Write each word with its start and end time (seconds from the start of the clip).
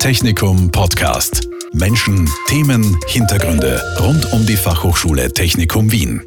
Technikum 0.00 0.72
Podcast. 0.72 1.46
Menschen, 1.74 2.26
Themen, 2.48 2.98
Hintergründe 3.06 3.82
rund 4.00 4.32
um 4.32 4.46
die 4.46 4.56
Fachhochschule 4.56 5.30
Technikum 5.30 5.92
Wien. 5.92 6.22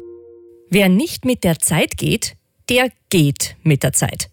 Wer 0.70 0.88
nicht 0.88 1.24
mit 1.24 1.42
der 1.42 1.58
Zeit 1.58 1.96
geht, 1.96 2.36
der 2.68 2.90
geht 3.10 3.56
mit 3.64 3.82
der 3.82 3.92
Zeit. 3.92 4.30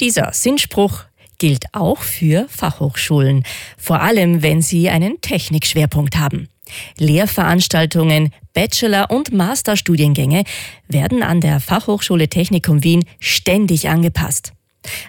Dieser 0.00 0.32
Sinnspruch 0.32 1.04
gilt 1.36 1.66
auch 1.72 1.98
für 1.98 2.46
Fachhochschulen, 2.48 3.44
vor 3.76 4.00
allem 4.00 4.42
wenn 4.42 4.62
sie 4.62 4.88
einen 4.88 5.20
Technikschwerpunkt 5.20 6.16
haben. 6.16 6.48
Lehrveranstaltungen, 6.96 8.32
Bachelor- 8.54 9.10
und 9.10 9.30
Masterstudiengänge 9.30 10.44
werden 10.88 11.22
an 11.22 11.42
der 11.42 11.60
Fachhochschule 11.60 12.28
Technikum 12.28 12.82
Wien 12.82 13.04
ständig 13.20 13.90
angepasst. 13.90 14.54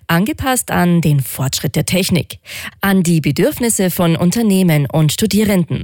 Angepasst 0.08 0.72
an 0.72 1.02
den 1.02 1.20
Fortschritt 1.20 1.76
der 1.76 1.86
Technik, 1.86 2.40
an 2.82 3.04
die 3.04 3.22
Bedürfnisse 3.22 3.90
von 3.90 4.16
Unternehmen 4.16 4.88
und 4.90 5.12
Studierenden. 5.12 5.84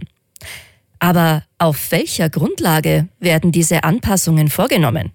Aber 1.00 1.44
auf 1.58 1.92
welcher 1.92 2.30
Grundlage 2.30 3.08
werden 3.20 3.52
diese 3.52 3.84
Anpassungen 3.84 4.50
vorgenommen? 4.50 5.12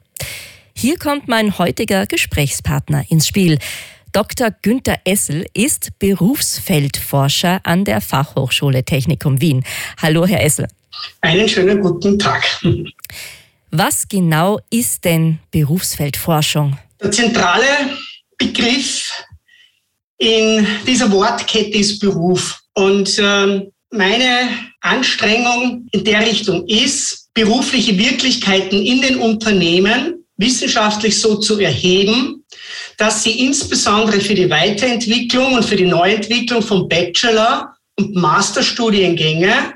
Hier 0.75 0.99
kommt 0.99 1.29
mein 1.29 1.59
heutiger 1.59 2.07
Gesprächspartner 2.07 3.05
ins 3.09 3.29
Spiel. 3.29 3.59
Dr. 4.13 4.51
Günther 4.63 4.99
Essel 5.05 5.47
ist 5.55 5.99
Berufsfeldforscher 5.99 7.61
an 7.65 7.85
der 7.85 8.01
Fachhochschule 8.01 8.85
Technikum 8.85 9.41
Wien. 9.41 9.65
Hallo, 10.01 10.27
Herr 10.27 10.43
Essel. 10.43 10.69
Einen 11.21 11.49
schönen 11.49 11.81
guten 11.81 12.19
Tag. 12.19 12.45
Was 13.71 14.09
genau 14.09 14.59
ist 14.71 15.05
denn 15.05 15.39
Berufsfeldforschung? 15.51 16.79
Der 17.03 17.11
zentrale 17.11 17.67
Begriff 18.39 19.25
in 20.19 20.67
dieser 20.87 21.11
Wortkette 21.11 21.79
ist 21.79 22.01
Beruf. 22.01 22.61
Und 22.75 23.19
ähm, 23.19 23.73
meine 23.91 24.49
Anstrengung 24.81 25.87
in 25.93 26.05
der 26.05 26.21
Richtung 26.27 26.67
ist, 26.67 27.29
berufliche 27.35 27.99
Wirklichkeiten 27.99 28.81
in 28.83 29.03
den 29.03 29.17
Unternehmen 29.17 30.25
wissenschaftlich 30.37 31.21
so 31.21 31.37
zu 31.37 31.59
erheben, 31.59 32.45
dass 32.99 33.23
sie 33.23 33.47
insbesondere 33.47 34.21
für 34.21 34.35
die 34.35 34.51
Weiterentwicklung 34.51 35.55
und 35.55 35.65
für 35.65 35.77
die 35.77 35.87
Neuentwicklung 35.87 36.63
von 36.63 36.89
Bachelor- 36.89 37.75
und 37.99 38.15
Masterstudiengänge, 38.15 39.75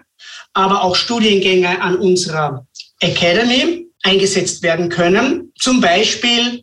aber 0.52 0.82
auch 0.82 0.96
Studiengänge 0.96 1.80
an 1.80 1.96
unserer 1.96 2.66
Academy 3.00 3.86
eingesetzt 4.02 4.62
werden 4.62 4.88
können. 4.88 5.52
Zum 5.58 5.80
Beispiel 5.80 6.62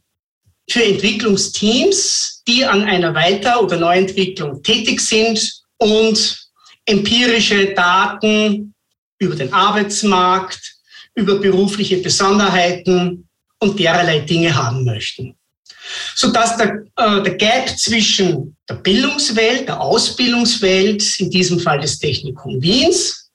für 0.69 0.83
Entwicklungsteams, 0.83 2.43
die 2.47 2.65
an 2.65 2.83
einer 2.83 3.13
Weiter- 3.13 3.61
oder 3.61 3.77
Neuentwicklung 3.77 4.61
tätig 4.63 4.99
sind 5.01 5.61
und 5.77 6.47
empirische 6.85 7.73
Daten 7.73 8.73
über 9.19 9.35
den 9.35 9.51
Arbeitsmarkt, 9.53 10.75
über 11.15 11.39
berufliche 11.39 11.97
Besonderheiten 11.97 13.27
und 13.59 13.79
dererlei 13.79 14.19
Dinge 14.19 14.55
haben 14.55 14.85
möchten. 14.85 15.35
Sodass 16.15 16.57
der, 16.57 16.83
äh, 16.97 17.23
der 17.23 17.35
Gap 17.35 17.69
zwischen 17.77 18.55
der 18.69 18.75
Bildungswelt, 18.75 19.67
der 19.67 19.79
Ausbildungswelt, 19.79 21.19
in 21.19 21.29
diesem 21.29 21.59
Fall 21.59 21.79
des 21.79 21.97
Technikum 21.97 22.61
Wiens, 22.61 23.29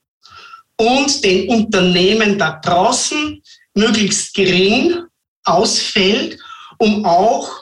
und 0.77 1.25
den 1.25 1.49
Unternehmen 1.49 2.39
da 2.39 2.61
draußen 2.63 3.43
möglichst 3.75 4.35
gering 4.35 5.05
ausfällt 5.45 6.39
um 6.83 7.05
auch 7.05 7.61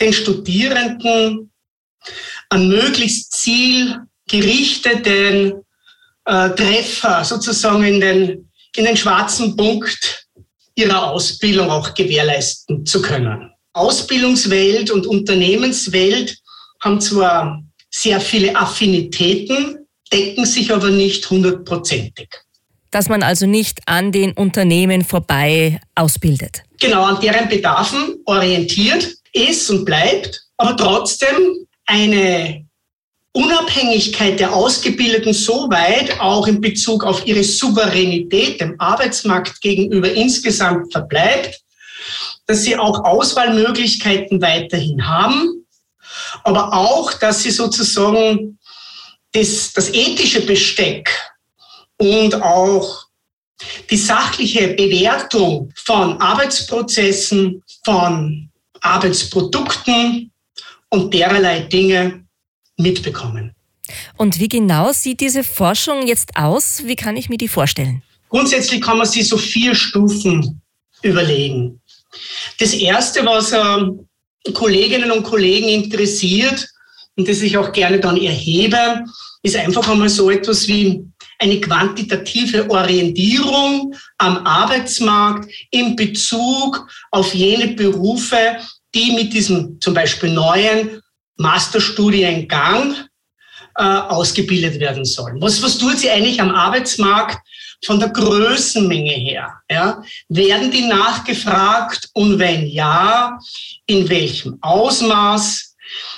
den 0.00 0.12
Studierenden 0.12 1.50
an 2.48 2.68
möglichst 2.68 3.32
zielgerichteten 3.32 5.62
äh, 6.24 6.50
Treffer 6.50 7.24
sozusagen 7.24 7.82
in 7.84 8.00
den, 8.00 8.50
in 8.74 8.86
den 8.86 8.96
schwarzen 8.96 9.54
Punkt 9.54 10.26
ihrer 10.74 11.10
Ausbildung 11.10 11.70
auch 11.70 11.92
gewährleisten 11.92 12.86
zu 12.86 13.02
können. 13.02 13.50
Ausbildungswelt 13.74 14.90
und 14.90 15.06
Unternehmenswelt 15.06 16.38
haben 16.80 17.02
zwar 17.02 17.62
sehr 17.90 18.20
viele 18.20 18.56
Affinitäten, 18.56 19.86
decken 20.10 20.46
sich 20.46 20.72
aber 20.72 20.88
nicht 20.88 21.28
hundertprozentig 21.28 22.30
dass 22.92 23.08
man 23.08 23.24
also 23.24 23.46
nicht 23.46 23.80
an 23.86 24.12
den 24.12 24.32
Unternehmen 24.32 25.02
vorbei 25.02 25.80
ausbildet. 25.96 26.62
Genau, 26.82 27.04
an 27.04 27.20
deren 27.20 27.48
Bedarfen 27.48 28.16
orientiert 28.24 29.14
ist 29.32 29.70
und 29.70 29.84
bleibt, 29.84 30.42
aber 30.56 30.76
trotzdem 30.76 31.68
eine 31.86 32.66
Unabhängigkeit 33.30 34.40
der 34.40 34.52
Ausgebildeten 34.52 35.32
so 35.32 35.70
weit 35.70 36.18
auch 36.18 36.48
in 36.48 36.60
Bezug 36.60 37.04
auf 37.04 37.24
ihre 37.24 37.44
Souveränität 37.44 38.60
dem 38.60 38.74
Arbeitsmarkt 38.80 39.60
gegenüber 39.60 40.12
insgesamt 40.12 40.90
verbleibt, 40.90 41.60
dass 42.46 42.64
sie 42.64 42.76
auch 42.76 43.04
Auswahlmöglichkeiten 43.04 44.42
weiterhin 44.42 45.06
haben, 45.06 45.64
aber 46.42 46.72
auch, 46.72 47.12
dass 47.12 47.44
sie 47.44 47.52
sozusagen 47.52 48.58
das, 49.30 49.72
das 49.72 49.94
ethische 49.94 50.44
Besteck 50.44 51.16
und 51.98 52.42
auch 52.42 53.01
die 53.90 53.96
sachliche 53.96 54.68
Bewertung 54.68 55.72
von 55.74 56.20
Arbeitsprozessen, 56.20 57.62
von 57.84 58.48
Arbeitsprodukten 58.80 60.30
und 60.88 61.14
dererlei 61.14 61.60
Dinge 61.60 62.24
mitbekommen. 62.76 63.54
Und 64.16 64.38
wie 64.38 64.48
genau 64.48 64.92
sieht 64.92 65.20
diese 65.20 65.44
Forschung 65.44 66.06
jetzt 66.06 66.36
aus? 66.36 66.82
Wie 66.84 66.96
kann 66.96 67.16
ich 67.16 67.28
mir 67.28 67.38
die 67.38 67.48
vorstellen? 67.48 68.02
Grundsätzlich 68.28 68.80
kann 68.80 68.98
man 68.98 69.06
sich 69.06 69.28
so 69.28 69.36
vier 69.36 69.74
Stufen 69.74 70.60
überlegen. 71.02 71.80
Das 72.58 72.72
erste, 72.72 73.24
was 73.26 73.52
äh, 73.52 74.52
Kolleginnen 74.52 75.10
und 75.10 75.22
Kollegen 75.22 75.68
interessiert 75.68 76.66
und 77.16 77.28
das 77.28 77.42
ich 77.42 77.56
auch 77.56 77.72
gerne 77.72 78.00
dann 78.00 78.16
erhebe, 78.16 79.04
ist 79.42 79.56
einfach 79.56 79.88
einmal 79.88 80.08
so 80.08 80.30
etwas 80.30 80.66
wie 80.68 81.04
eine 81.42 81.60
quantitative 81.60 82.70
Orientierung 82.70 83.94
am 84.18 84.46
Arbeitsmarkt 84.46 85.50
in 85.70 85.96
Bezug 85.96 86.88
auf 87.10 87.34
jene 87.34 87.74
Berufe, 87.74 88.58
die 88.94 89.12
mit 89.12 89.32
diesem 89.32 89.80
zum 89.80 89.92
Beispiel 89.92 90.30
neuen 90.30 91.02
Masterstudiengang 91.36 92.94
äh, 93.74 93.82
ausgebildet 93.82 94.78
werden 94.78 95.04
sollen. 95.04 95.40
Was, 95.40 95.60
was 95.62 95.78
tut 95.78 95.98
sie 95.98 96.10
eigentlich 96.10 96.40
am 96.40 96.54
Arbeitsmarkt 96.54 97.38
von 97.84 97.98
der 97.98 98.10
Größenmenge 98.10 99.12
her? 99.12 99.52
Ja? 99.68 100.02
Werden 100.28 100.70
die 100.70 100.86
nachgefragt 100.86 102.08
und 102.12 102.38
wenn 102.38 102.68
ja, 102.68 103.36
in 103.86 104.08
welchem 104.08 104.58
Ausmaß? 104.60 105.71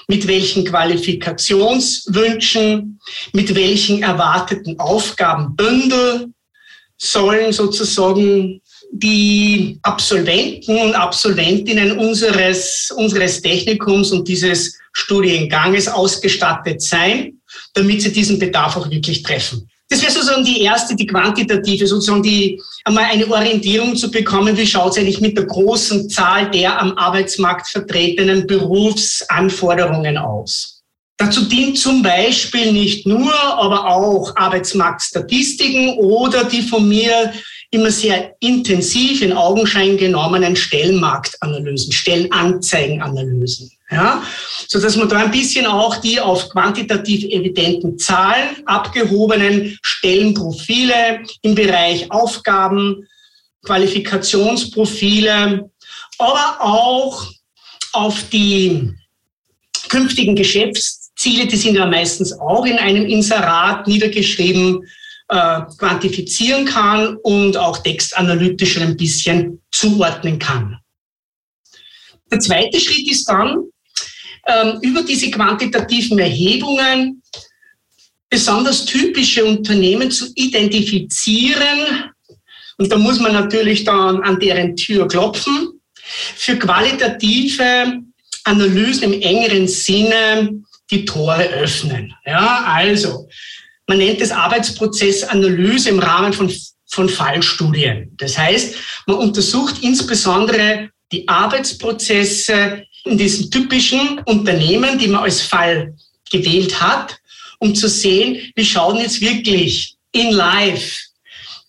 Mit 0.08 0.26
welchen 0.26 0.64
Qualifikationswünschen, 0.64 2.98
mit 3.32 3.54
welchen 3.54 4.02
erwarteten 4.02 4.76
Aufgabenbündel 4.78 6.32
sollen 6.96 7.52
sozusagen 7.52 8.62
die 8.92 9.78
Absolventen 9.82 10.78
und 10.78 10.94
Absolventinnen 10.94 11.98
unseres, 11.98 12.90
unseres 12.96 13.42
Technikums 13.42 14.12
und 14.12 14.28
dieses 14.28 14.78
Studienganges 14.92 15.88
ausgestattet 15.88 16.80
sein, 16.80 17.40
damit 17.72 18.02
sie 18.02 18.12
diesen 18.12 18.38
Bedarf 18.38 18.76
auch 18.76 18.88
wirklich 18.90 19.22
treffen. 19.22 19.68
Das 19.88 20.00
wäre 20.02 20.12
sozusagen 20.12 20.44
die 20.44 20.62
erste, 20.62 20.96
die 20.96 21.06
quantitative, 21.06 21.86
sozusagen 21.86 22.22
die, 22.22 22.60
einmal 22.84 23.04
eine 23.04 23.30
Orientierung 23.30 23.94
zu 23.94 24.10
bekommen, 24.10 24.56
wie 24.56 24.66
schaut 24.66 24.92
es 24.92 24.98
eigentlich 24.98 25.20
mit 25.20 25.36
der 25.36 25.44
großen 25.44 26.08
Zahl 26.08 26.50
der 26.50 26.80
am 26.80 26.96
Arbeitsmarkt 26.96 27.68
vertretenen 27.68 28.46
Berufsanforderungen 28.46 30.16
aus. 30.16 30.82
Dazu 31.16 31.42
dient 31.42 31.78
zum 31.78 32.02
Beispiel 32.02 32.72
nicht 32.72 33.06
nur, 33.06 33.32
aber 33.34 33.86
auch 33.86 34.34
Arbeitsmarktstatistiken 34.34 35.96
oder 35.98 36.44
die 36.44 36.62
von 36.62 36.88
mir 36.88 37.32
immer 37.70 37.90
sehr 37.90 38.34
intensiv 38.40 39.22
in 39.22 39.32
Augenschein 39.32 39.96
genommenen 39.96 40.56
Stellenmarktanalysen, 40.56 41.92
Stellenanzeigenanalysen. 41.92 43.70
Ja, 43.90 44.22
so 44.66 44.80
dass 44.80 44.96
man 44.96 45.10
da 45.10 45.18
ein 45.18 45.30
bisschen 45.30 45.66
auch 45.66 45.96
die 45.96 46.18
auf 46.18 46.48
quantitativ 46.48 47.24
evidenten 47.24 47.98
Zahlen 47.98 48.56
abgehobenen 48.64 49.78
Stellenprofile 49.82 51.22
im 51.42 51.54
Bereich 51.54 52.10
Aufgaben, 52.10 53.06
Qualifikationsprofile, 53.64 55.70
aber 56.18 56.56
auch 56.60 57.30
auf 57.92 58.28
die 58.30 58.92
künftigen 59.88 60.34
Geschäftsziele, 60.34 61.46
die 61.46 61.56
sind 61.56 61.76
ja 61.76 61.86
meistens 61.86 62.32
auch 62.32 62.64
in 62.64 62.78
einem 62.78 63.06
Inserat 63.06 63.86
niedergeschrieben, 63.86 64.80
äh, 65.28 65.60
quantifizieren 65.78 66.64
kann 66.64 67.16
und 67.22 67.56
auch 67.56 67.78
textanalytisch 67.78 68.78
ein 68.78 68.96
bisschen 68.96 69.62
zuordnen 69.70 70.38
kann. 70.38 70.78
Der 72.30 72.40
zweite 72.40 72.80
Schritt 72.80 73.10
ist 73.10 73.26
dann, 73.26 73.70
ähm, 74.46 74.78
über 74.82 75.02
diese 75.02 75.30
quantitativen 75.30 76.18
Erhebungen 76.18 77.22
besonders 78.28 78.84
typische 78.84 79.44
Unternehmen 79.44 80.10
zu 80.10 80.26
identifizieren. 80.34 82.10
Und 82.78 82.90
da 82.90 82.98
muss 82.98 83.20
man 83.20 83.32
natürlich 83.32 83.84
dann 83.84 84.22
an 84.22 84.40
deren 84.40 84.76
Tür 84.76 85.06
klopfen. 85.06 85.80
Für 86.36 86.56
qualitative 86.58 88.00
Analysen 88.44 89.12
im 89.12 89.22
engeren 89.22 89.68
Sinne 89.68 90.50
die 90.90 91.04
Tore 91.04 91.44
öffnen. 91.44 92.12
Ja, 92.26 92.64
also, 92.66 93.28
man 93.86 93.98
nennt 93.98 94.20
es 94.20 94.32
Arbeitsprozessanalyse 94.32 95.90
im 95.90 95.98
Rahmen 95.98 96.32
von, 96.32 96.52
von 96.86 97.08
Fallstudien. 97.08 98.12
Das 98.18 98.36
heißt, 98.36 98.74
man 99.06 99.16
untersucht 99.16 99.76
insbesondere 99.82 100.90
die 101.12 101.28
Arbeitsprozesse 101.28 102.84
in 103.04 103.16
diesen 103.18 103.50
typischen 103.50 104.20
Unternehmen, 104.20 104.98
die 104.98 105.08
man 105.08 105.24
als 105.24 105.42
Fall 105.42 105.94
gewählt 106.30 106.80
hat, 106.80 107.18
um 107.58 107.74
zu 107.74 107.88
sehen, 107.88 108.52
wie 108.54 108.64
schauen 108.64 108.98
jetzt 108.98 109.20
wirklich 109.20 109.96
in 110.12 110.30
live 110.30 110.96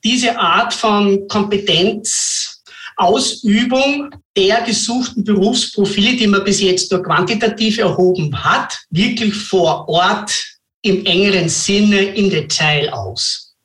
diese 0.04 0.40
Art 0.40 0.72
von 0.74 1.28
Kompetenzausübung 1.28 4.12
der 4.38 4.62
gesuchten 4.62 5.24
Berufsprofile, 5.24 6.16
die 6.16 6.28
man 6.28 6.44
bis 6.44 6.62
jetzt 6.62 6.92
nur 6.92 7.02
quantitativ 7.02 7.80
erhoben 7.80 8.44
hat, 8.44 8.82
wirklich 8.92 9.34
vor 9.34 9.90
Ort 9.90 10.32
im 10.84 11.04
engeren 11.06 11.50
Sinne 11.50 12.14
im 12.16 12.30
Detail 12.30 12.94
aus. 12.94 13.56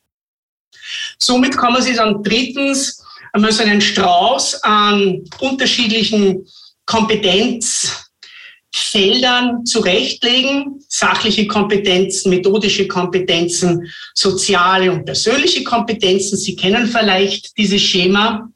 Somit 1.19 1.59
kann 1.59 1.75
man 1.75 1.83
sich 1.83 1.97
dann 1.97 2.23
drittens 2.23 3.05
einmal 3.33 3.53
so 3.53 3.63
einen 3.63 3.83
Strauß 3.83 4.63
an 4.63 5.23
unterschiedlichen 5.41 6.47
Kompetenzfeldern 6.91 9.65
zurechtlegen. 9.65 10.83
Sachliche 10.89 11.47
Kompetenzen, 11.47 12.31
methodische 12.31 12.89
Kompetenzen, 12.89 13.89
soziale 14.15 14.91
und 14.91 15.05
persönliche 15.05 15.63
Kompetenzen. 15.63 16.37
Sie 16.37 16.57
kennen 16.57 16.89
vielleicht 16.89 17.57
dieses 17.57 17.81
Schema, 17.81 18.51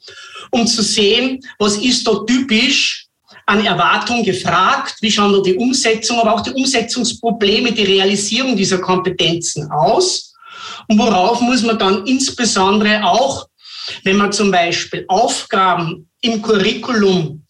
um 0.51 0.67
zu 0.67 0.83
sehen, 0.83 1.39
was 1.61 1.77
ist 1.77 2.09
da 2.09 2.25
typisch 2.27 3.07
an 3.47 3.65
Erwartung 3.65 4.25
gefragt, 4.25 4.97
wie 5.01 5.13
schauen 5.13 5.33
da 5.33 5.41
die 5.41 5.55
Umsetzung, 5.55 6.19
aber 6.19 6.35
auch 6.35 6.41
die 6.41 6.53
Umsetzungsprobleme, 6.53 7.71
die 7.73 7.85
Realisierung 7.85 8.57
dieser 8.57 8.79
Kompetenzen 8.79 9.71
aus 9.71 10.35
und 10.89 10.99
worauf 10.99 11.41
muss 11.41 11.63
man 11.63 11.79
dann 11.79 12.05
insbesondere 12.07 13.05
auch, 13.05 13.47
wenn 14.03 14.17
man 14.17 14.33
zum 14.33 14.51
Beispiel 14.51 15.05
Aufgaben 15.09 16.09
im 16.21 16.43
Curriculum 16.43 17.44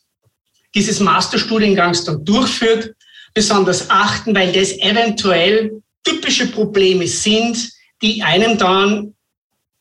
dieses 0.75 1.01
Masterstudiengangs 1.01 2.05
dann 2.05 2.25
durchführt, 2.25 2.95
besonders 3.33 3.91
achten, 3.91 4.35
weil 4.35 4.53
das 4.53 4.73
eventuell 4.79 5.83
typische 6.05 6.47
Probleme 6.47 7.07
sind, 7.07 7.71
die 8.03 8.23
einem 8.23 8.59
dann 8.59 9.15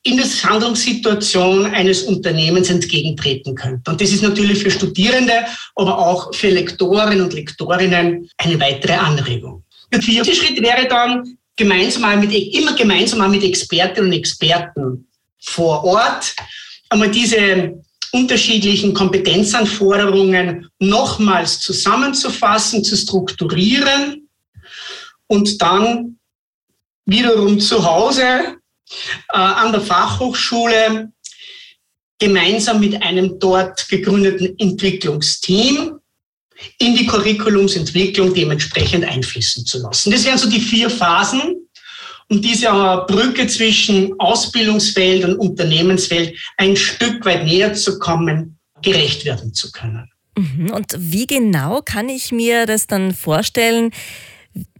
in 0.02 0.18
der 0.18 0.26
Handlungssituation 0.26 1.66
eines 1.66 2.02
Unternehmens 2.02 2.68
entgegentreten 2.68 3.54
könnte. 3.54 3.90
Und 3.90 4.00
das 4.00 4.12
ist 4.12 4.22
natürlich 4.22 4.58
für 4.58 4.70
Studierende, 4.70 5.32
aber 5.76 5.98
auch 5.98 6.34
für 6.34 6.50
Lektoren 6.50 7.22
und 7.22 7.32
Lektorinnen 7.32 8.28
eine 8.36 8.60
weitere 8.60 8.92
Anregung. 8.92 9.64
Der 9.92 10.02
vierte 10.02 10.34
Schritt 10.34 10.60
wäre 10.60 10.86
dann, 10.88 11.38
gemeinsam 11.56 12.20
mit, 12.20 12.32
immer 12.32 12.74
gemeinsam 12.74 13.30
mit 13.30 13.44
Expertinnen 13.44 14.10
und 14.10 14.16
Experten 14.18 15.06
vor 15.40 15.84
Ort 15.84 16.34
einmal 16.90 17.10
diese 17.10 17.74
unterschiedlichen 18.14 18.94
Kompetenzanforderungen 18.94 20.68
nochmals 20.78 21.58
zusammenzufassen, 21.58 22.84
zu 22.84 22.96
strukturieren 22.96 24.28
und 25.26 25.60
dann 25.60 26.20
wiederum 27.06 27.58
zu 27.58 27.84
Hause 27.84 28.22
äh, 29.32 29.36
an 29.36 29.72
der 29.72 29.80
Fachhochschule 29.80 31.12
gemeinsam 32.20 32.78
mit 32.78 33.02
einem 33.02 33.40
dort 33.40 33.88
gegründeten 33.88 34.56
Entwicklungsteam 34.58 35.98
in 36.78 36.94
die 36.94 37.06
Curriculumsentwicklung 37.06 38.32
dementsprechend 38.32 39.04
einfließen 39.04 39.66
zu 39.66 39.78
lassen. 39.80 40.12
Das 40.12 40.24
wären 40.24 40.38
so 40.38 40.48
die 40.48 40.60
vier 40.60 40.88
Phasen, 40.88 41.63
um 42.30 42.40
dieser 42.40 43.04
Brücke 43.06 43.46
zwischen 43.46 44.18
Ausbildungswelt 44.18 45.24
und 45.24 45.36
Unternehmenswelt 45.36 46.36
ein 46.56 46.76
Stück 46.76 47.24
weit 47.24 47.44
näher 47.44 47.74
zu 47.74 47.98
kommen, 47.98 48.58
gerecht 48.82 49.24
werden 49.24 49.54
zu 49.54 49.70
können. 49.72 50.10
Mhm. 50.36 50.70
Und 50.72 50.94
wie 50.98 51.26
genau 51.26 51.80
kann 51.82 52.08
ich 52.08 52.32
mir 52.32 52.66
das 52.66 52.86
dann 52.86 53.14
vorstellen? 53.14 53.90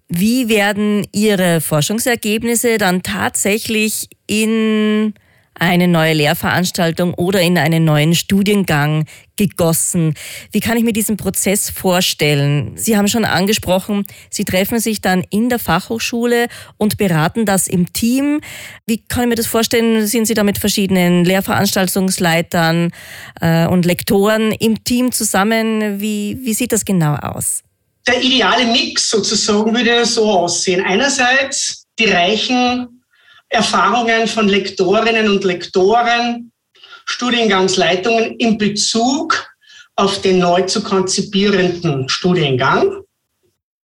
Wie 0.09 0.49
werden 0.49 1.07
Ihre 1.13 1.61
Forschungsergebnisse 1.61 2.79
dann 2.79 3.03
tatsächlich 3.03 4.09
in 4.27 5.15
eine 5.55 5.89
neue 5.89 6.15
Lehrveranstaltung 6.15 7.15
oder 7.15 7.41
in 7.41 7.59
einen 7.59 7.85
neuen 7.85 8.15
Studiengang 8.15 9.05
gegossen. 9.37 10.15
Wie 10.53 10.61
kann 10.61 10.77
ich 10.77 10.85
mir 10.85 10.93
diesen 10.93 11.17
Prozess 11.17 11.71
vorstellen? 11.71 12.73
Sie 12.77 12.97
haben 12.97 13.09
schon 13.09 13.25
angesprochen, 13.25 14.05
Sie 14.31 14.45
treffen 14.45 14.81
sich 14.81 15.01
dann 15.01 15.25
in 15.31 15.49
der 15.49 15.59
Fachhochschule 15.59 16.47
und 16.77 16.97
beraten 16.97 17.47
das 17.47 17.67
im 17.67 17.93
Team. 17.93 18.41
Wie 18.87 18.99
kann 18.99 19.25
ich 19.25 19.29
mir 19.29 19.35
das 19.35 19.47
vorstellen? 19.47 20.07
Sind 20.07 20.27
Sie 20.27 20.35
da 20.35 20.43
mit 20.45 20.59
verschiedenen 20.59 21.25
Lehrveranstaltungsleitern 21.25 22.91
äh, 23.41 23.67
und 23.67 23.85
Lektoren 23.85 24.53
im 24.53 24.83
Team 24.85 25.13
zusammen? 25.13 26.01
Wie, 26.01 26.39
wie 26.43 26.55
sieht 26.55 26.73
das 26.73 26.85
genau 26.85 27.15
aus? 27.15 27.63
Der 28.07 28.23
ideale 28.23 28.67
Mix 28.67 29.09
sozusagen 29.09 29.75
würde 29.75 30.05
so 30.05 30.31
aussehen. 30.31 30.85
Einerseits 30.85 31.87
die 31.99 32.07
reichen 32.07 32.94
Erfahrungen 33.55 34.27
von 34.27 34.49
Lektorinnen 34.49 35.31
und 35.31 35.45
Lektoren, 35.45 36.53
Studiengangsleitungen 37.07 38.37
in 38.39 38.59
Bezug 38.59 39.47
auf 39.97 40.21
den 40.21 40.39
neu 40.39 40.63
zu 40.63 40.83
konzipierenden 40.83 42.09
Studiengang 42.09 43.03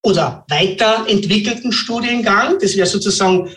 oder 0.02 0.44
weiterentwickelten 0.48 1.72
Studiengang. 1.72 2.58
Das 2.60 2.76
wäre 2.76 2.86
sozusagen 2.86 3.50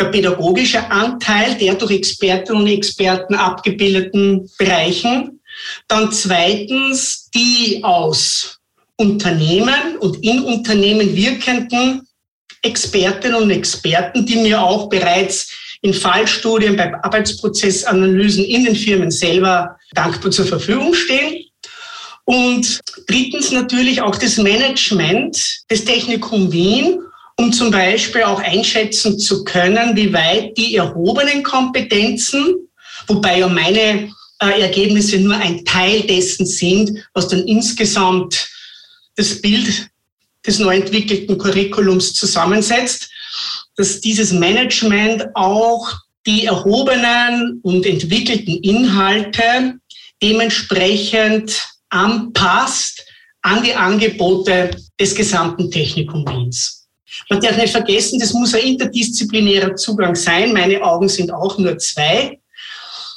der 0.00 0.06
pädagogische 0.06 0.90
Anteil 0.90 1.54
der 1.56 1.74
durch 1.74 1.92
Expertinnen 1.92 2.62
und 2.62 2.68
Experten 2.68 3.34
abgebildeten 3.34 4.48
Bereichen. 4.58 5.40
Dann 5.86 6.10
zweitens 6.12 7.28
die 7.34 7.80
aus 7.84 8.58
Unternehmen 8.96 9.98
und 9.98 10.24
in 10.24 10.42
Unternehmen 10.42 11.14
wirkenden 11.14 12.08
Expertinnen 12.62 13.42
und 13.42 13.50
Experten, 13.50 14.24
die 14.24 14.36
mir 14.36 14.62
auch 14.62 14.88
bereits 14.88 15.50
in 15.82 15.92
Fallstudien, 15.92 16.76
bei 16.76 16.94
Arbeitsprozessanalysen 17.02 18.44
in 18.44 18.64
den 18.64 18.76
Firmen 18.76 19.10
selber 19.10 19.76
dankbar 19.94 20.30
zur 20.30 20.46
Verfügung 20.46 20.94
stehen. 20.94 21.44
Und 22.24 22.80
drittens 23.08 23.50
natürlich 23.50 24.00
auch 24.00 24.16
das 24.16 24.36
Management 24.36 25.36
des 25.70 25.84
Technikum 25.84 26.52
Wien, 26.52 27.00
um 27.36 27.52
zum 27.52 27.72
Beispiel 27.72 28.22
auch 28.22 28.40
einschätzen 28.40 29.18
zu 29.18 29.42
können, 29.42 29.96
wie 29.96 30.12
weit 30.12 30.56
die 30.56 30.76
erhobenen 30.76 31.42
Kompetenzen, 31.42 32.68
wobei 33.08 33.40
ja 33.40 33.48
meine 33.48 34.08
äh, 34.40 34.60
Ergebnisse 34.60 35.18
nur 35.18 35.36
ein 35.36 35.64
Teil 35.64 36.02
dessen 36.02 36.46
sind, 36.46 37.04
was 37.12 37.28
dann 37.28 37.46
insgesamt 37.48 38.48
das 39.16 39.40
Bild 39.40 39.88
des 40.46 40.58
neu 40.58 40.74
entwickelten 40.76 41.38
Curriculums 41.38 42.14
zusammensetzt, 42.14 43.10
dass 43.76 44.00
dieses 44.00 44.32
Management 44.32 45.26
auch 45.34 45.92
die 46.26 46.46
erhobenen 46.46 47.60
und 47.62 47.84
entwickelten 47.86 48.58
Inhalte 48.62 49.74
dementsprechend 50.22 51.68
anpasst 51.88 53.04
an 53.42 53.62
die 53.62 53.74
Angebote 53.74 54.70
des 55.00 55.14
gesamten 55.14 55.70
Technikum 55.70 56.24
Wiens. 56.26 56.86
Man 57.28 57.40
darf 57.40 57.56
nicht 57.56 57.72
vergessen, 57.72 58.18
das 58.18 58.32
muss 58.32 58.54
ein 58.54 58.62
interdisziplinärer 58.62 59.74
Zugang 59.76 60.14
sein. 60.14 60.52
Meine 60.52 60.82
Augen 60.82 61.08
sind 61.08 61.32
auch 61.32 61.58
nur 61.58 61.76
zwei. 61.78 62.38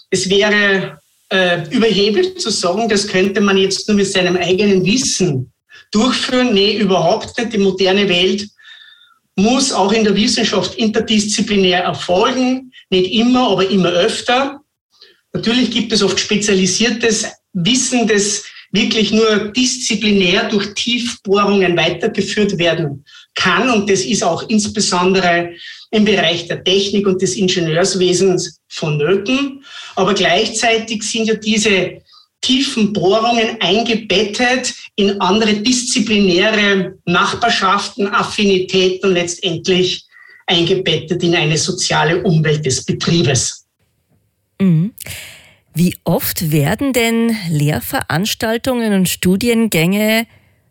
Es 0.09 0.29
wäre 0.29 0.99
äh, 1.29 1.67
überheblich 1.69 2.37
zu 2.37 2.49
sagen, 2.49 2.89
das 2.89 3.07
könnte 3.07 3.39
man 3.39 3.57
jetzt 3.57 3.87
nur 3.87 3.97
mit 3.97 4.07
seinem 4.07 4.35
eigenen 4.35 4.83
Wissen 4.83 5.51
durchführen? 5.91 6.53
Nee, 6.53 6.77
überhaupt 6.77 7.37
nicht. 7.37 7.53
Die 7.53 7.57
moderne 7.57 8.07
Welt 8.09 8.47
muss 9.35 9.71
auch 9.71 9.91
in 9.91 10.03
der 10.03 10.15
Wissenschaft 10.15 10.75
interdisziplinär 10.75 11.83
erfolgen. 11.83 12.71
Nicht 12.89 13.11
immer, 13.11 13.49
aber 13.51 13.69
immer 13.69 13.89
öfter. 13.89 14.61
Natürlich 15.33 15.71
gibt 15.71 15.91
es 15.91 16.01
oft 16.01 16.19
spezialisiertes 16.19 17.25
Wissen, 17.53 18.07
das 18.07 18.43
wirklich 18.71 19.11
nur 19.11 19.51
disziplinär 19.51 20.49
durch 20.49 20.73
Tiefbohrungen 20.73 21.77
weitergeführt 21.77 22.57
werden 22.57 23.05
kann. 23.35 23.69
Und 23.69 23.89
das 23.89 24.01
ist 24.01 24.23
auch 24.23 24.47
insbesondere 24.49 25.51
im 25.91 26.05
Bereich 26.05 26.47
der 26.47 26.63
Technik 26.63 27.07
und 27.07 27.21
des 27.21 27.35
Ingenieurswesens 27.35 28.59
vonnöten. 28.67 29.63
Aber 29.95 30.13
gleichzeitig 30.13 31.03
sind 31.03 31.27
ja 31.27 31.35
diese 31.35 32.01
tiefen 32.45 32.93
Bohrungen 32.93 33.57
eingebettet 33.59 34.73
in 34.95 35.19
andere 35.19 35.55
disziplinäre 35.55 36.93
Nachbarschaften, 37.05 38.07
Affinitäten 38.07 39.13
letztendlich 39.13 40.05
eingebettet 40.45 41.23
in 41.23 41.35
eine 41.35 41.57
soziale 41.57 42.21
Umwelt 42.21 42.63
des 42.63 42.85
Betriebes. 42.85 43.65
Mhm. 44.61 44.93
Wie 45.73 45.97
oft 46.03 46.51
werden 46.51 46.93
denn 46.93 47.35
Lehrveranstaltungen 47.49 48.93
und 48.93 49.09
Studiengänge 49.09 50.27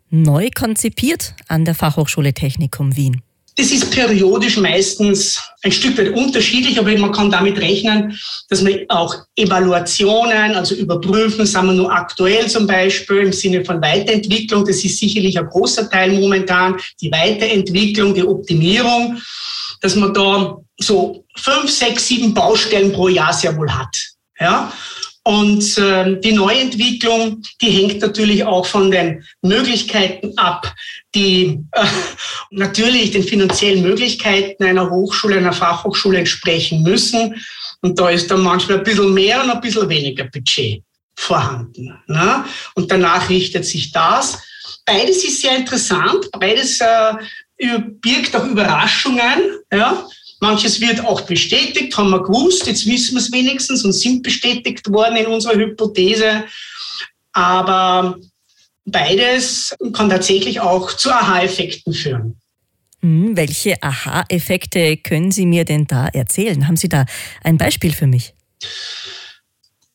neu 0.09 0.49
konzipiert 0.55 1.35
an 1.47 1.65
der 1.65 1.75
Fachhochschule 1.75 2.33
Technikum 2.33 2.95
Wien? 2.95 3.21
Das 3.57 3.71
ist 3.71 3.89
periodisch 3.89 4.57
meistens 4.57 5.41
ein 5.63 5.71
Stück 5.71 5.97
weit 5.97 6.09
unterschiedlich, 6.09 6.77
aber 6.77 6.95
man 6.97 7.13
kann 7.13 7.31
damit 7.31 7.57
rechnen, 7.57 8.19
dass 8.49 8.61
man 8.61 8.79
auch 8.89 9.15
Evaluationen, 9.35 10.55
also 10.55 10.75
überprüfen, 10.75 11.45
sagen 11.45 11.67
wir 11.67 11.73
nur 11.73 11.91
aktuell 11.91 12.47
zum 12.49 12.67
Beispiel 12.67 13.17
im 13.17 13.33
Sinne 13.33 13.63
von 13.63 13.81
Weiterentwicklung, 13.81 14.65
das 14.65 14.83
ist 14.83 14.99
sicherlich 14.99 15.39
ein 15.39 15.47
großer 15.47 15.89
Teil 15.89 16.11
momentan, 16.19 16.75
die 17.01 17.11
Weiterentwicklung, 17.11 18.13
die 18.13 18.23
Optimierung, 18.23 19.21
dass 19.79 19.95
man 19.95 20.13
da 20.13 20.57
so 20.77 21.23
fünf, 21.37 21.71
sechs, 21.71 22.07
sieben 22.07 22.33
Baustellen 22.33 22.91
pro 22.91 23.07
Jahr 23.07 23.31
sehr 23.31 23.55
wohl 23.55 23.71
hat. 23.71 23.95
Ja, 24.37 24.71
und 25.27 25.79
äh, 25.79 26.19
die 26.19 26.33
Neuentwicklung, 26.33 27.41
die 27.59 27.71
hängt 27.71 27.99
natürlich 27.99 28.43
auch 28.43 28.63
von 28.63 28.91
den 28.91 29.25
Möglichkeiten 29.41 30.37
ab, 30.37 30.71
die 31.15 31.61
äh, 31.71 31.85
natürlich 32.51 33.09
den 33.09 33.23
finanziellen 33.23 33.81
Möglichkeiten 33.81 34.63
einer 34.63 34.87
Hochschule, 34.87 35.37
einer 35.37 35.51
Fachhochschule 35.51 36.19
entsprechen 36.19 36.83
müssen. 36.83 37.41
Und 37.81 37.99
da 37.99 38.09
ist 38.09 38.29
dann 38.29 38.43
manchmal 38.43 38.77
ein 38.77 38.83
bisschen 38.83 39.15
mehr 39.15 39.43
und 39.43 39.49
ein 39.49 39.61
bisschen 39.61 39.89
weniger 39.89 40.25
Budget 40.25 40.83
vorhanden. 41.15 41.99
Ne? 42.05 42.45
Und 42.75 42.91
danach 42.91 43.27
richtet 43.27 43.65
sich 43.65 43.91
das. 43.91 44.37
Beides 44.85 45.23
ist 45.23 45.41
sehr 45.41 45.55
interessant. 45.57 46.29
Beides 46.33 46.79
äh, 46.81 47.79
birgt 47.99 48.35
auch 48.35 48.45
Überraschungen. 48.45 49.59
Ja? 49.73 50.07
Manches 50.39 50.81
wird 50.81 51.03
auch 51.05 51.21
bestätigt, 51.21 51.95
haben 51.97 52.09
wir 52.09 52.21
gewusst, 52.21 52.67
jetzt 52.67 52.85
wissen 52.85 53.15
wir 53.15 53.21
es 53.21 53.31
wenigstens 53.31 53.85
und 53.85 53.93
sind 53.93 54.21
bestätigt 54.21 54.91
worden 54.91 55.15
in 55.15 55.27
unserer 55.27 55.55
Hypothese. 55.55 56.43
Aber 57.31 58.17
beides 58.85 59.75
kann 59.93 60.09
tatsächlich 60.09 60.59
auch 60.59 60.91
zu 60.93 61.11
Aha-Effekten 61.11 61.93
führen. 61.93 62.39
Hm, 63.01 63.37
welche 63.37 63.81
Aha-Effekte 63.81 64.97
können 64.97 65.31
Sie 65.31 65.45
mir 65.45 65.63
denn 65.63 65.85
da 65.85 66.07
erzählen? 66.07 66.67
Haben 66.67 66.77
Sie 66.77 66.89
da 66.89 67.05
ein 67.43 67.57
Beispiel 67.57 67.93
für 67.93 68.07
mich? 68.07 68.33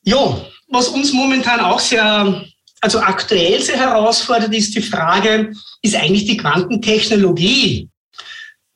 Ja, 0.02 0.47
was 0.68 0.88
uns 0.88 1.12
momentan 1.12 1.61
auch 1.61 1.80
sehr, 1.80 2.44
also 2.80 3.00
aktuell 3.00 3.61
sehr 3.61 3.78
herausfordert, 3.78 4.54
ist 4.54 4.75
die 4.75 4.82
Frage, 4.82 5.52
ist 5.82 5.97
eigentlich 5.97 6.25
die 6.25 6.37
Quantentechnologie 6.37 7.89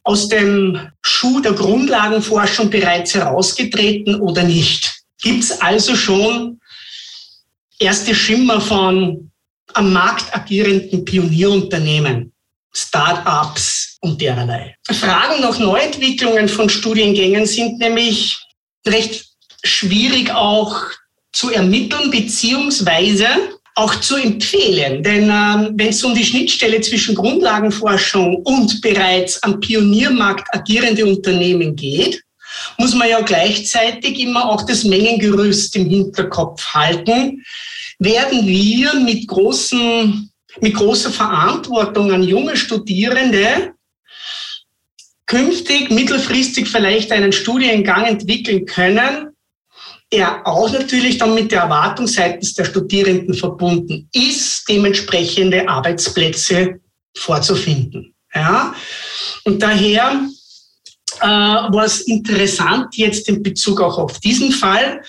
aus 0.04 0.28
dem 0.28 0.90
Schuh 1.02 1.40
der 1.40 1.54
Grundlagenforschung 1.54 2.70
bereits 2.70 3.14
herausgetreten 3.14 4.20
oder 4.20 4.42
nicht? 4.42 5.02
Gibt 5.22 5.42
es 5.42 5.60
also 5.60 5.96
schon 5.96 6.60
erste 7.78 8.14
Schimmer 8.14 8.60
von 8.60 9.30
am 9.72 9.92
Markt 9.92 10.34
agierenden 10.34 11.04
Pionierunternehmen, 11.04 12.32
Start-ups 12.72 13.96
und 14.00 14.20
derlei? 14.20 14.76
Fragen 14.90 15.40
nach 15.40 15.58
Neuentwicklungen 15.58 16.48
von 16.48 16.68
Studiengängen 16.68 17.46
sind 17.46 17.78
nämlich 17.78 18.38
recht 18.86 19.26
schwierig 19.64 20.30
auch 20.30 20.82
zu 21.32 21.50
ermitteln, 21.50 22.10
beziehungsweise 22.10 23.26
auch 23.74 23.96
zu 23.96 24.16
empfehlen. 24.16 25.02
Denn 25.02 25.24
ähm, 25.24 25.72
wenn 25.74 25.88
es 25.88 26.02
um 26.04 26.14
die 26.14 26.24
Schnittstelle 26.24 26.80
zwischen 26.80 27.14
Grundlagenforschung 27.14 28.36
und 28.36 28.80
bereits 28.80 29.42
am 29.42 29.60
Pioniermarkt 29.60 30.46
agierende 30.54 31.04
Unternehmen 31.04 31.74
geht, 31.74 32.22
muss 32.78 32.94
man 32.94 33.08
ja 33.08 33.20
gleichzeitig 33.20 34.20
immer 34.20 34.48
auch 34.48 34.64
das 34.64 34.84
Mengengerüst 34.84 35.74
im 35.76 35.88
Hinterkopf 35.88 36.64
halten. 36.72 37.44
Werden 37.98 38.46
wir 38.46 38.94
mit, 38.94 39.26
großen, 39.26 40.30
mit 40.60 40.74
großer 40.74 41.10
Verantwortung 41.10 42.12
an 42.12 42.22
junge 42.22 42.56
Studierende 42.56 43.74
künftig 45.26 45.90
mittelfristig 45.90 46.68
vielleicht 46.68 47.10
einen 47.10 47.32
Studiengang 47.32 48.04
entwickeln 48.04 48.66
können, 48.66 49.33
der 50.14 50.46
auch 50.46 50.70
natürlich 50.70 51.18
dann 51.18 51.34
mit 51.34 51.50
der 51.50 51.62
Erwartung 51.62 52.06
seitens 52.06 52.54
der 52.54 52.64
Studierenden 52.64 53.34
verbunden 53.34 54.08
ist, 54.12 54.64
dementsprechende 54.68 55.68
Arbeitsplätze 55.68 56.80
vorzufinden. 57.16 58.14
Ja? 58.32 58.72
Und 59.44 59.60
daher 59.60 60.20
äh, 61.20 61.26
war 61.26 61.84
es 61.84 62.02
interessant 62.02 62.96
jetzt 62.96 63.28
in 63.28 63.42
Bezug 63.42 63.80
auch 63.80 63.98
auf 63.98 64.20
diesen 64.20 64.52
Fall, 64.52 65.02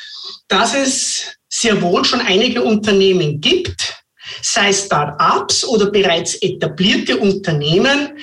dass 0.47 0.73
es 0.73 1.37
sehr 1.47 1.79
wohl 1.83 2.03
schon 2.03 2.21
einige 2.21 2.63
Unternehmen 2.63 3.39
gibt, 3.39 3.95
sei 4.41 4.73
Start-ups 4.73 5.65
oder 5.65 5.91
bereits 5.91 6.33
etablierte 6.41 7.17
Unternehmen, 7.17 8.17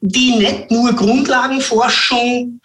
die 0.00 0.32
nicht 0.32 0.70
nur 0.72 0.92
Grundlagenforschung 0.94 2.60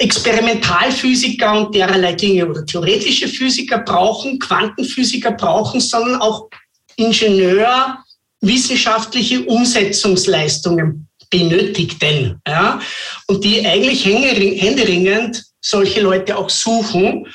Experimentalphysiker 0.00 1.58
und 1.58 1.74
dererlei 1.74 2.14
Dinge 2.14 2.48
oder 2.48 2.64
theoretische 2.64 3.28
Physiker 3.28 3.78
brauchen, 3.78 4.38
Quantenphysiker 4.38 5.32
brauchen, 5.32 5.80
sondern 5.80 6.20
auch 6.22 6.48
Ingenieur, 6.96 7.98
wissenschaftliche 8.40 9.44
Umsetzungsleistungen 9.44 11.06
benötigten. 11.28 12.40
Ja? 12.48 12.80
Und 13.26 13.44
die 13.44 13.64
eigentlich 13.64 14.04
händeringend 14.06 15.44
solche 15.60 16.00
Leute 16.00 16.36
auch 16.36 16.48
suchen. 16.48 17.26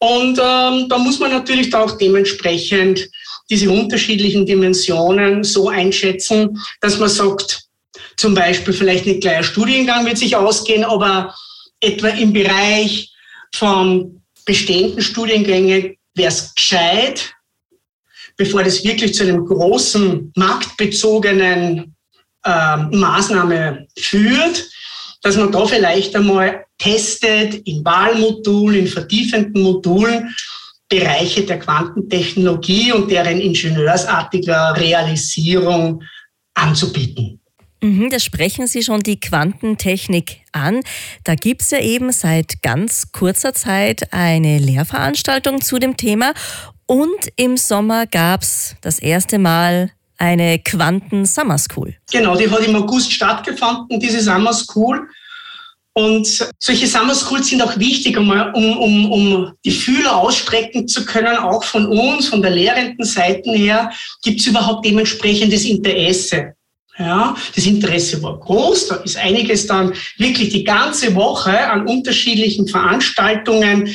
Und 0.00 0.40
ähm, 0.42 0.88
da 0.88 0.98
muss 0.98 1.20
man 1.20 1.30
natürlich 1.30 1.72
auch 1.72 1.96
dementsprechend 1.98 3.08
diese 3.48 3.70
unterschiedlichen 3.70 4.44
Dimensionen 4.44 5.44
so 5.44 5.68
einschätzen, 5.68 6.60
dass 6.80 6.98
man 6.98 7.08
sagt, 7.08 7.62
zum 8.16 8.34
Beispiel 8.34 8.74
vielleicht 8.74 9.06
ein 9.06 9.44
Studiengang 9.44 10.04
wird 10.04 10.18
sich 10.18 10.34
ausgehen, 10.34 10.84
aber 10.84 11.34
etwa 11.80 12.08
im 12.08 12.32
Bereich 12.32 13.12
von 13.54 14.22
bestehenden 14.44 15.02
Studiengängen 15.02 15.96
wäre 16.14 16.28
es 16.28 16.54
gescheit, 16.54 17.34
bevor 18.36 18.62
das 18.62 18.84
wirklich 18.84 19.14
zu 19.14 19.24
einem 19.24 19.44
großen 19.44 20.32
marktbezogenen 20.36 21.94
äh, 22.44 22.76
Maßnahme 22.76 23.86
führt, 23.98 24.68
dass 25.22 25.36
man 25.36 25.52
da 25.52 25.66
vielleicht 25.66 26.14
einmal 26.14 26.64
testet 26.78 27.54
in 27.66 27.84
Wahlmodulen, 27.84 28.80
in 28.80 28.86
vertiefenden 28.86 29.62
Modulen 29.62 30.34
Bereiche 30.88 31.42
der 31.44 31.58
Quantentechnologie 31.58 32.92
und 32.92 33.10
deren 33.10 33.40
ingenieursartiger 33.40 34.74
Realisierung 34.76 36.02
anzubieten. 36.54 37.37
Mhm, 37.80 38.10
da 38.10 38.18
sprechen 38.18 38.66
Sie 38.66 38.82
schon 38.82 39.00
die 39.00 39.20
Quantentechnik 39.20 40.40
an. 40.52 40.80
Da 41.24 41.34
gibt 41.34 41.62
es 41.62 41.70
ja 41.70 41.80
eben 41.80 42.10
seit 42.12 42.62
ganz 42.62 43.12
kurzer 43.12 43.54
Zeit 43.54 44.12
eine 44.12 44.58
Lehrveranstaltung 44.58 45.60
zu 45.60 45.78
dem 45.78 45.96
Thema. 45.96 46.32
Und 46.86 47.28
im 47.36 47.56
Sommer 47.56 48.06
gab 48.06 48.42
es 48.42 48.74
das 48.80 48.98
erste 48.98 49.38
Mal 49.38 49.92
eine 50.16 50.58
Quanten 50.58 51.24
Summer 51.24 51.58
School. 51.58 51.94
Genau, 52.10 52.36
die 52.36 52.50
hat 52.50 52.66
im 52.66 52.74
August 52.74 53.12
stattgefunden, 53.12 54.00
diese 54.00 54.20
Summer 54.20 54.52
School. 54.52 55.08
Und 55.92 56.48
solche 56.58 56.86
Summer 56.86 57.14
Schools 57.14 57.48
sind 57.48 57.62
auch 57.62 57.76
wichtig, 57.78 58.16
um, 58.16 58.30
um, 58.30 59.12
um 59.12 59.52
die 59.64 59.70
Fühler 59.70 60.16
ausstrecken 60.16 60.86
zu 60.86 61.04
können, 61.04 61.36
auch 61.36 61.64
von 61.64 61.86
uns, 61.86 62.28
von 62.28 62.40
der 62.40 62.52
lehrenden 62.52 63.04
Seite 63.04 63.50
her, 63.50 63.90
gibt 64.22 64.40
es 64.40 64.46
überhaupt 64.46 64.84
dementsprechendes 64.86 65.64
Interesse. 65.64 66.54
Ja, 66.98 67.36
das 67.54 67.66
Interesse 67.66 68.20
war 68.22 68.40
groß. 68.40 68.88
Da 68.88 68.96
ist 68.96 69.16
einiges 69.16 69.66
dann 69.68 69.94
wirklich 70.16 70.48
die 70.48 70.64
ganze 70.64 71.14
Woche 71.14 71.56
an 71.70 71.86
unterschiedlichen 71.86 72.66
Veranstaltungen 72.66 73.94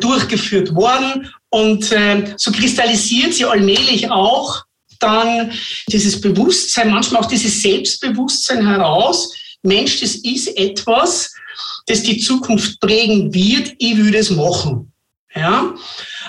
durchgeführt 0.00 0.74
worden. 0.74 1.32
Und 1.50 1.92
äh, 1.92 2.34
so 2.36 2.50
kristallisiert 2.50 3.34
sie 3.34 3.44
allmählich 3.44 4.10
auch 4.10 4.64
dann 4.98 5.52
dieses 5.88 6.20
Bewusstsein, 6.20 6.90
manchmal 6.90 7.22
auch 7.22 7.28
dieses 7.28 7.62
Selbstbewusstsein 7.62 8.66
heraus. 8.66 9.32
Mensch, 9.62 10.00
das 10.00 10.16
ist 10.16 10.48
etwas, 10.56 11.32
das 11.86 12.02
die 12.02 12.18
Zukunft 12.18 12.80
prägen 12.80 13.32
wird. 13.32 13.74
Ich 13.78 13.96
würde 13.96 14.18
es 14.18 14.30
machen. 14.30 14.89
Ja, 15.34 15.74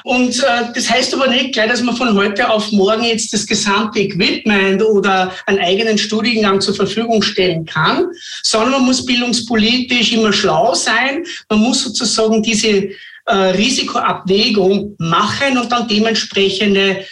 und 0.03 0.39
äh, 0.43 0.71
das 0.75 0.87
heißt 0.87 1.15
aber 1.15 1.27
nicht 1.27 1.53
gleich, 1.53 1.69
dass 1.69 1.81
man 1.81 1.95
von 1.95 2.15
heute 2.15 2.47
auf 2.47 2.71
morgen 2.71 3.03
jetzt 3.03 3.33
das 3.33 3.47
gesamte 3.47 3.99
Equipment 3.99 4.83
oder 4.83 5.33
einen 5.47 5.57
eigenen 5.57 5.97
Studiengang 5.97 6.61
zur 6.61 6.75
Verfügung 6.75 7.23
stellen 7.23 7.65
kann, 7.65 8.05
sondern 8.43 8.71
man 8.73 8.85
muss 8.85 9.03
bildungspolitisch 9.03 10.13
immer 10.13 10.31
schlau 10.31 10.75
sein. 10.75 11.25
Man 11.49 11.59
muss 11.59 11.83
sozusagen 11.83 12.43
diese 12.43 12.89
äh, 13.25 13.33
Risikoabwägung 13.33 14.95
machen 14.99 15.57
und 15.57 15.71
dann 15.71 15.87
dementsprechende 15.87 17.03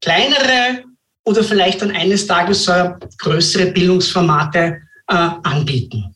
kleinere 0.00 0.84
oder 1.24 1.44
vielleicht 1.44 1.82
dann 1.82 1.90
eines 1.90 2.26
Tages 2.26 2.64
so 2.64 2.72
größere 3.18 3.66
Bildungsformate 3.66 4.80
äh, 5.08 5.28
anbieten. 5.42 6.14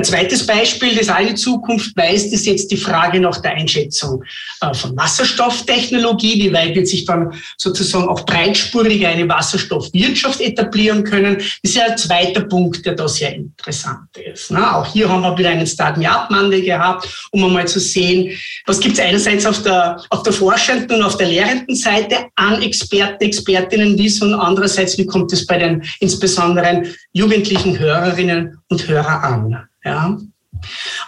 Ein 0.00 0.04
zweites 0.04 0.46
Beispiel, 0.46 0.96
das 0.96 1.14
die 1.28 1.34
Zukunft 1.34 1.94
weist, 1.94 2.32
ist 2.32 2.46
jetzt 2.46 2.70
die 2.70 2.78
Frage 2.78 3.20
nach 3.20 3.38
der 3.42 3.50
Einschätzung 3.50 4.24
äh, 4.62 4.72
von 4.72 4.96
Wasserstofftechnologie. 4.96 6.42
Wie 6.42 6.52
weit 6.54 6.74
wird 6.74 6.88
sich 6.88 7.04
dann 7.04 7.34
sozusagen 7.58 8.08
auch 8.08 8.24
breitspurig 8.24 9.06
eine 9.06 9.28
Wasserstoffwirtschaft 9.28 10.40
etablieren 10.40 11.04
können? 11.04 11.36
Das 11.36 11.46
ist 11.62 11.74
ja 11.74 11.84
ein 11.84 11.98
zweiter 11.98 12.40
Punkt, 12.40 12.86
der 12.86 12.94
da 12.94 13.06
sehr 13.06 13.34
interessant 13.34 14.08
ist. 14.16 14.50
Ne? 14.50 14.74
Auch 14.74 14.90
hier 14.90 15.06
haben 15.06 15.20
wir 15.20 15.36
wieder 15.36 15.50
einen 15.50 15.66
Start 15.66 15.98
Me 15.98 16.10
Up 16.10 16.30
gehabt, 16.30 17.28
um 17.32 17.44
einmal 17.44 17.68
zu 17.68 17.78
sehen, 17.78 18.34
was 18.64 18.80
gibt 18.80 18.94
es 18.94 19.04
einerseits 19.04 19.44
auf 19.44 19.62
der, 19.62 20.02
auf 20.08 20.22
der 20.22 20.32
forschenden 20.32 20.96
und 20.96 21.02
auf 21.02 21.18
der 21.18 21.28
lehrenden 21.28 21.76
Seite 21.76 22.28
an 22.36 22.62
Experten, 22.62 23.22
Expertinnen 23.22 23.98
wissen 23.98 24.32
und 24.32 24.40
andererseits, 24.40 24.96
wie 24.96 25.04
kommt 25.04 25.30
es 25.34 25.44
bei 25.44 25.58
den 25.58 25.82
insbesondere 25.98 26.84
jugendlichen 27.12 27.78
Hörerinnen 27.78 28.56
und 28.70 28.88
Hörer 28.88 29.22
an. 29.24 29.66
Ja. 29.84 30.18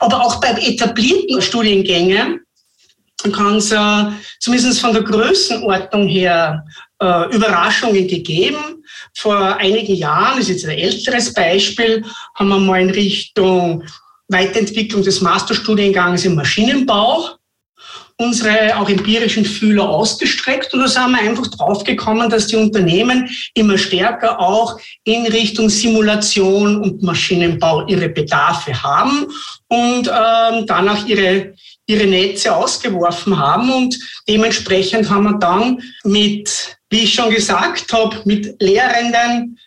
Aber 0.01 0.23
auch 0.23 0.41
bei 0.41 0.51
etablierten 0.51 1.43
Studiengängen 1.43 2.41
kann 3.33 3.57
es 3.57 3.71
äh, 3.71 4.05
zumindest 4.41 4.81
von 4.81 4.93
der 4.93 5.03
Größenordnung 5.03 6.09
her 6.09 6.65
äh, 7.01 7.35
Überraschungen 7.35 8.09
gegeben. 8.09 8.85
Vor 9.15 9.57
einigen 9.57 9.95
Jahren, 9.95 10.39
das 10.39 10.49
ist 10.49 10.63
jetzt 10.63 10.67
ein 10.67 10.79
älteres 10.79 11.33
Beispiel, 11.33 12.05
haben 12.35 12.49
wir 12.49 12.59
mal 12.59 12.81
in 12.81 12.91
Richtung 12.91 13.85
Weiterentwicklung 14.29 15.03
des 15.03 15.21
Masterstudiengangs 15.21 16.25
im 16.25 16.35
Maschinenbau 16.35 17.37
unsere 18.19 18.77
auch 18.77 18.89
empirischen 18.89 19.45
Fühler 19.45 19.89
ausgestreckt 19.89 20.73
und 20.75 20.81
da 20.81 20.89
sind 20.89 21.11
wir 21.11 21.21
einfach 21.21 21.47
draufgekommen, 21.49 22.31
dass 22.31 22.47
die 22.47 22.57
Unternehmen 22.57 23.29
immer 23.55 23.79
stärker 23.79 24.39
auch 24.39 24.79
in 25.05 25.27
Richtung 25.27 25.69
Simulation 25.69 26.81
und 26.81 27.03
Maschinenbau 27.03 27.87
ihre 27.87 28.09
Bedarfe 28.09 28.83
haben 28.83 29.27
und 29.69 30.09
ähm, 30.09 30.67
danach 30.67 31.07
ihre 31.07 31.55
ihre 31.87 32.07
Netze 32.07 32.55
ausgeworfen 32.55 33.39
haben 33.39 33.71
und 33.71 33.99
dementsprechend 34.29 35.11
haben 35.11 35.25
wir 35.25 35.39
dann 35.39 35.83
mit, 36.05 36.79
wie 36.91 37.01
ich 37.01 37.15
schon 37.15 37.31
gesagt 37.31 37.93
habe, 37.93 38.23
mit 38.25 38.61
Lehrenden, 38.63 39.59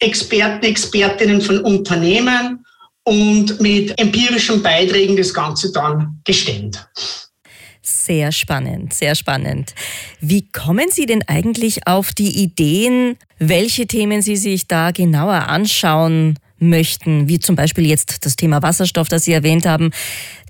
Experten, 0.00 0.66
Expertinnen 0.66 1.40
von 1.40 1.60
Unternehmen 1.60 2.64
und 3.04 3.60
mit 3.60 3.98
empirischen 3.98 4.62
Beiträgen 4.62 5.16
das 5.16 5.32
Ganze 5.32 5.72
dann 5.72 6.20
gestemmt. 6.24 6.86
Sehr 8.04 8.32
spannend, 8.32 8.92
sehr 8.92 9.14
spannend. 9.14 9.74
Wie 10.20 10.46
kommen 10.46 10.90
Sie 10.90 11.06
denn 11.06 11.22
eigentlich 11.26 11.86
auf 11.86 12.12
die 12.12 12.42
Ideen, 12.42 13.16
welche 13.38 13.86
Themen 13.86 14.20
Sie 14.20 14.36
sich 14.36 14.66
da 14.68 14.90
genauer 14.90 15.48
anschauen 15.48 16.38
möchten, 16.58 17.28
wie 17.28 17.38
zum 17.38 17.56
Beispiel 17.56 17.86
jetzt 17.86 18.26
das 18.26 18.36
Thema 18.36 18.60
Wasserstoff, 18.60 19.08
das 19.08 19.24
Sie 19.24 19.32
erwähnt 19.32 19.64
haben? 19.64 19.90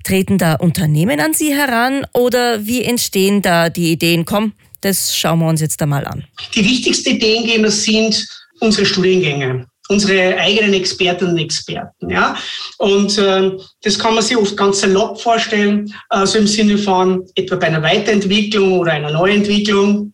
Treten 0.03 0.37
da 0.37 0.55
Unternehmen 0.55 1.21
an 1.21 1.33
Sie 1.33 1.55
heran 1.55 2.05
oder 2.13 2.67
wie 2.67 2.83
entstehen 2.83 3.41
da 3.41 3.71
die 3.71 3.93
Ideen? 3.93 4.25
Komm, 4.25 4.55
das 4.81 5.17
schauen 5.17 5.39
wir 5.39 5.47
uns 5.47 5.61
jetzt 5.61 5.81
einmal 5.81 6.09
an. 6.09 6.25
Die 6.57 6.65
wichtigsten 6.65 7.11
Ideengeber 7.11 7.71
sind 7.71 8.27
unsere 8.59 8.85
Studiengänge 8.85 9.69
unsere 9.89 10.37
eigenen 10.39 10.75
Expertinnen 10.75 11.35
und 11.35 11.41
Experten. 11.41 12.11
Ja? 12.11 12.37
Und 12.79 13.19
äh, 13.19 13.53
das 13.83 13.99
kann 13.99 14.15
man 14.15 14.23
sich 14.23 14.37
oft 14.37 14.57
ganz 14.57 14.81
salopp 14.81 15.21
vorstellen, 15.21 15.93
also 16.09 16.39
im 16.39 16.47
Sinne 16.47 16.79
von 16.79 17.25
etwa 17.35 17.57
bei 17.57 17.67
einer 17.67 17.83
Weiterentwicklung 17.83 18.79
oder 18.79 18.93
einer 18.93 19.11
Neuentwicklung. 19.11 20.13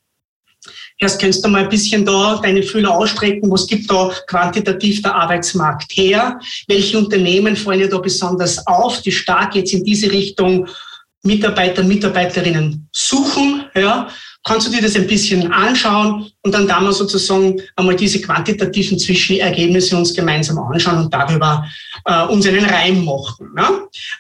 Erst 0.98 1.18
kannst 1.18 1.42
du 1.42 1.48
mal 1.48 1.62
ein 1.62 1.68
bisschen 1.70 2.04
da 2.04 2.38
deine 2.42 2.62
Fühler 2.62 2.90
ausstrecken, 2.90 3.50
was 3.50 3.66
gibt 3.66 3.90
da 3.90 4.12
quantitativ 4.26 5.00
der 5.00 5.14
Arbeitsmarkt 5.14 5.92
her, 5.92 6.38
welche 6.68 6.98
Unternehmen 6.98 7.56
fallen 7.56 7.80
dir 7.80 7.88
da 7.88 7.98
besonders 7.98 8.66
auf, 8.66 9.00
die 9.00 9.12
stark 9.12 9.54
jetzt 9.54 9.72
in 9.72 9.82
diese 9.82 10.10
Richtung 10.10 10.68
Mitarbeiter, 11.22 11.82
Mitarbeiterinnen 11.82 12.88
suchen, 12.92 13.64
ja, 13.75 14.08
kannst 14.44 14.66
du 14.66 14.70
dir 14.70 14.82
das 14.82 14.96
ein 14.96 15.06
bisschen 15.06 15.52
anschauen 15.52 16.30
und 16.42 16.52
dann 16.54 16.66
da 16.66 16.80
wir 16.80 16.92
sozusagen 16.92 17.60
einmal 17.76 17.96
diese 17.96 18.20
quantitativen 18.20 18.98
Zwischenergebnisse 18.98 19.96
uns 19.96 20.14
gemeinsam 20.14 20.58
anschauen 20.58 21.04
und 21.04 21.12
darüber 21.12 21.64
äh, 22.06 22.24
uns 22.26 22.46
einen 22.46 22.64
Reim 22.64 23.04
machen. 23.04 23.52
Ne? 23.54 23.68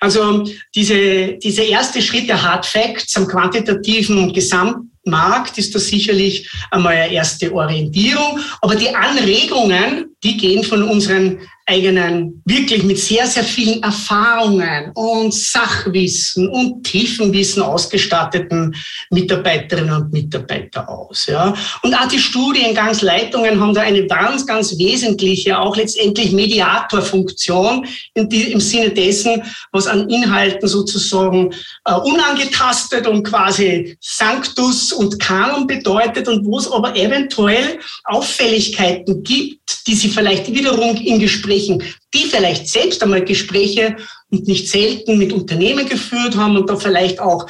Also 0.00 0.44
diese, 0.74 1.38
diese 1.38 1.62
erste 1.62 2.02
Schritt 2.02 2.28
der 2.28 2.42
Hard 2.42 2.66
Facts 2.66 3.16
am 3.16 3.26
quantitativen 3.26 4.32
Gesamtmarkt 4.32 5.56
ist 5.56 5.74
da 5.74 5.78
sicherlich 5.78 6.50
einmal 6.70 6.94
eine 6.96 7.12
erste 7.12 7.52
Orientierung, 7.54 8.38
aber 8.60 8.74
die 8.74 8.94
Anregungen, 8.94 10.16
die 10.22 10.36
gehen 10.36 10.64
von 10.64 10.82
unseren 10.82 11.38
eigenen, 11.70 12.42
wirklich 12.44 12.82
mit 12.82 12.98
sehr, 12.98 13.26
sehr 13.26 13.44
vielen 13.44 13.82
Erfahrungen 13.82 14.90
und 14.94 15.32
Sachwissen 15.32 16.48
und 16.48 16.82
Tiefenwissen 16.82 17.62
ausgestatteten 17.62 18.74
Mitarbeiterinnen 19.10 19.94
und 19.94 20.12
Mitarbeiter 20.12 20.88
aus. 20.88 21.26
Ja. 21.26 21.54
Und 21.82 21.94
auch 21.94 22.08
die 22.08 22.18
Studiengangsleitungen 22.18 23.60
haben 23.60 23.74
da 23.74 23.82
eine 23.82 24.06
ganz, 24.06 24.46
ganz 24.46 24.76
wesentliche, 24.78 25.58
auch 25.58 25.76
letztendlich 25.76 26.32
Mediatorfunktion 26.32 27.86
die, 28.16 28.50
im 28.50 28.60
Sinne 28.60 28.90
dessen, 28.90 29.42
was 29.70 29.86
an 29.86 30.10
Inhalten 30.10 30.66
sozusagen 30.68 31.52
äh, 31.84 31.94
unangetastet 31.94 33.06
und 33.06 33.22
quasi 33.22 33.96
Sanctus 34.00 34.92
und 34.92 35.20
Kanon 35.20 35.68
bedeutet 35.68 36.26
und 36.26 36.44
wo 36.44 36.58
es 36.58 36.70
aber 36.70 36.96
eventuell 36.96 37.78
Auffälligkeiten 38.04 39.22
gibt, 39.22 39.86
die 39.86 39.94
sie 39.94 40.08
vielleicht 40.08 40.52
wiederum 40.52 40.96
in 40.96 41.20
Gesprächen 41.20 41.59
Gesprächen, 41.60 41.82
die 42.14 42.24
vielleicht 42.24 42.68
selbst 42.68 43.02
einmal 43.02 43.24
Gespräche 43.24 43.96
und 44.30 44.46
nicht 44.46 44.68
selten 44.68 45.18
mit 45.18 45.32
Unternehmen 45.32 45.88
geführt 45.88 46.36
haben 46.36 46.56
und 46.56 46.68
da 46.68 46.76
vielleicht 46.76 47.20
auch 47.20 47.46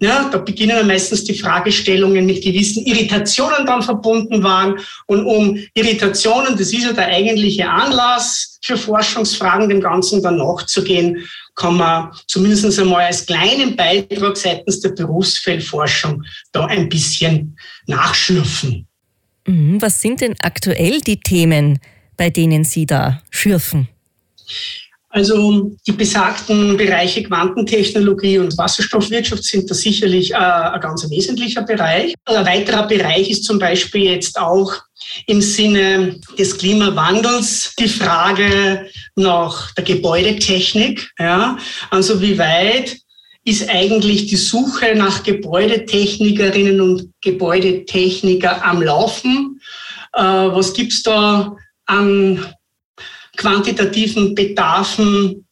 ja, 0.00 0.28
da 0.30 0.38
beginnen 0.38 0.76
dann 0.76 0.86
meistens 0.86 1.24
die 1.24 1.36
Fragestellungen 1.36 2.24
mit 2.24 2.40
gewissen 2.40 2.86
Irritationen 2.86 3.66
dann 3.66 3.82
verbunden 3.82 4.44
waren. 4.44 4.78
Und 5.06 5.26
um 5.26 5.58
Irritationen, 5.74 6.56
das 6.56 6.72
ist 6.72 6.84
ja 6.84 6.92
der 6.92 7.08
eigentliche 7.08 7.68
Anlass 7.68 8.60
für 8.62 8.76
Forschungsfragen, 8.76 9.68
dem 9.68 9.80
Ganzen 9.80 10.22
dann 10.22 10.36
nachzugehen, 10.36 11.28
kann 11.56 11.78
man 11.78 12.12
zumindest 12.28 12.78
einmal 12.78 13.06
als 13.06 13.26
kleinen 13.26 13.74
Beitrag 13.74 14.36
seitens 14.36 14.78
der 14.78 14.90
Berufsfeldforschung 14.90 16.22
da 16.52 16.66
ein 16.66 16.88
bisschen 16.88 17.58
nachschürfen. 17.88 18.86
Mhm, 19.48 19.82
was 19.82 20.00
sind 20.00 20.20
denn 20.20 20.36
aktuell 20.38 21.00
die 21.00 21.18
Themen, 21.18 21.80
bei 22.18 22.28
denen 22.28 22.64
Sie 22.64 22.84
da 22.84 23.22
schürfen? 23.30 23.88
Also 25.10 25.72
die 25.86 25.92
besagten 25.92 26.76
Bereiche 26.76 27.22
Quantentechnologie 27.22 28.38
und 28.38 28.58
Wasserstoffwirtschaft 28.58 29.42
sind 29.42 29.70
da 29.70 29.74
sicherlich 29.74 30.32
äh, 30.32 30.36
ein 30.36 30.80
ganz 30.82 31.08
wesentlicher 31.08 31.62
Bereich. 31.62 32.12
Ein 32.26 32.44
weiterer 32.44 32.86
Bereich 32.86 33.30
ist 33.30 33.44
zum 33.44 33.58
Beispiel 33.58 34.04
jetzt 34.04 34.38
auch 34.38 34.74
im 35.26 35.40
Sinne 35.40 36.20
des 36.38 36.58
Klimawandels 36.58 37.74
die 37.78 37.88
Frage 37.88 38.86
nach 39.16 39.72
der 39.72 39.84
Gebäudetechnik. 39.84 41.10
Ja? 41.18 41.56
Also 41.90 42.20
wie 42.20 42.36
weit 42.36 42.98
ist 43.44 43.70
eigentlich 43.70 44.26
die 44.26 44.36
Suche 44.36 44.94
nach 44.94 45.22
Gebäudetechnikerinnen 45.22 46.82
und 46.82 47.10
Gebäudetechniker 47.22 48.62
am 48.62 48.82
Laufen? 48.82 49.58
Äh, 50.12 50.20
was 50.22 50.74
gibt's 50.74 51.02
da 51.02 51.56
an 51.88 52.54
quantitativen 53.36 54.34
Bedarfen 54.34 55.46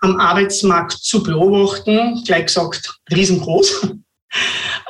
am 0.00 0.20
Arbeitsmarkt 0.20 0.92
zu 0.92 1.22
beobachten, 1.22 2.22
gleich 2.24 2.46
gesagt 2.46 2.98
riesengroß. 3.10 3.88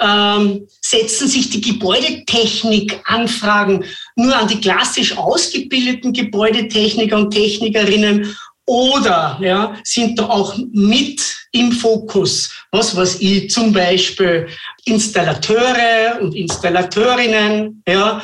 Ähm, 0.01 0.67
setzen 0.81 1.29
sich 1.29 1.51
die 1.51 1.61
Gebäudetechnik-Anfragen 1.61 3.85
nur 4.17 4.37
an 4.37 4.49
die 4.49 4.61
klassisch 4.61 5.17
ausgebildeten 5.17 6.13
Gebäudetechniker 6.13 7.17
und 7.17 7.31
Technikerinnen 7.31 8.37
oder 8.67 9.39
ja, 9.41 9.77
sind 9.83 10.19
da 10.19 10.29
auch 10.29 10.59
mit 10.73 11.23
im 11.53 11.73
Fokus, 11.73 12.51
was 12.71 12.95
weiß 12.95 13.21
ich, 13.21 13.49
zum 13.51 13.73
Beispiel 13.73 14.49
Installateure 14.85 16.21
und 16.21 16.35
Installateurinnen, 16.35 17.83
ja, 17.89 18.21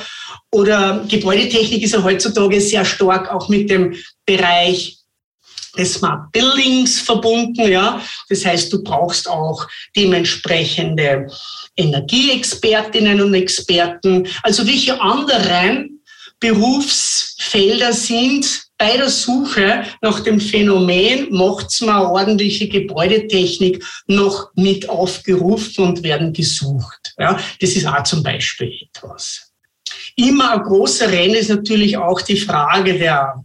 oder 0.54 1.04
Gebäudetechnik 1.08 1.82
ist 1.82 1.94
ja 1.94 2.02
heutzutage 2.02 2.60
sehr 2.60 2.84
stark 2.84 3.30
auch 3.30 3.48
mit 3.48 3.68
dem 3.68 3.96
Bereich 4.24 4.98
des 5.76 5.94
Smart 5.94 6.30
Buildings 6.30 7.00
verbunden, 7.00 7.68
ja. 7.68 8.00
Das 8.28 8.44
heißt, 8.46 8.72
du 8.72 8.84
brauchst 8.84 9.28
auch 9.28 9.66
dementsprechende 9.96 11.26
Energieexpertinnen 11.76 13.20
und 13.20 13.34
Experten. 13.34 14.28
Also 14.44 14.64
welche 14.64 15.00
anderen 15.00 16.00
Berufsfelder 16.38 17.92
sind 17.92 18.62
bei 18.78 18.96
der 18.96 19.10
Suche 19.10 19.84
nach 20.02 20.20
dem 20.20 20.40
Phänomen 20.40 21.32
macht's 21.32 21.80
mal 21.80 22.04
ordentliche 22.06 22.68
Gebäudetechnik 22.68 23.84
noch 24.06 24.50
mit 24.54 24.88
aufgerufen 24.88 25.84
und 25.84 26.02
werden 26.04 26.32
gesucht. 26.32 27.14
Ja, 27.18 27.40
das 27.60 27.70
ist 27.70 27.86
auch 27.86 28.02
zum 28.04 28.22
Beispiel 28.22 28.72
etwas. 28.88 29.43
Immer 30.16 30.52
ein 30.52 30.62
großer 30.62 31.10
Renn 31.10 31.34
ist 31.34 31.50
natürlich 31.50 31.96
auch 31.96 32.20
die 32.20 32.36
Frage 32.36 32.98
der 32.98 33.42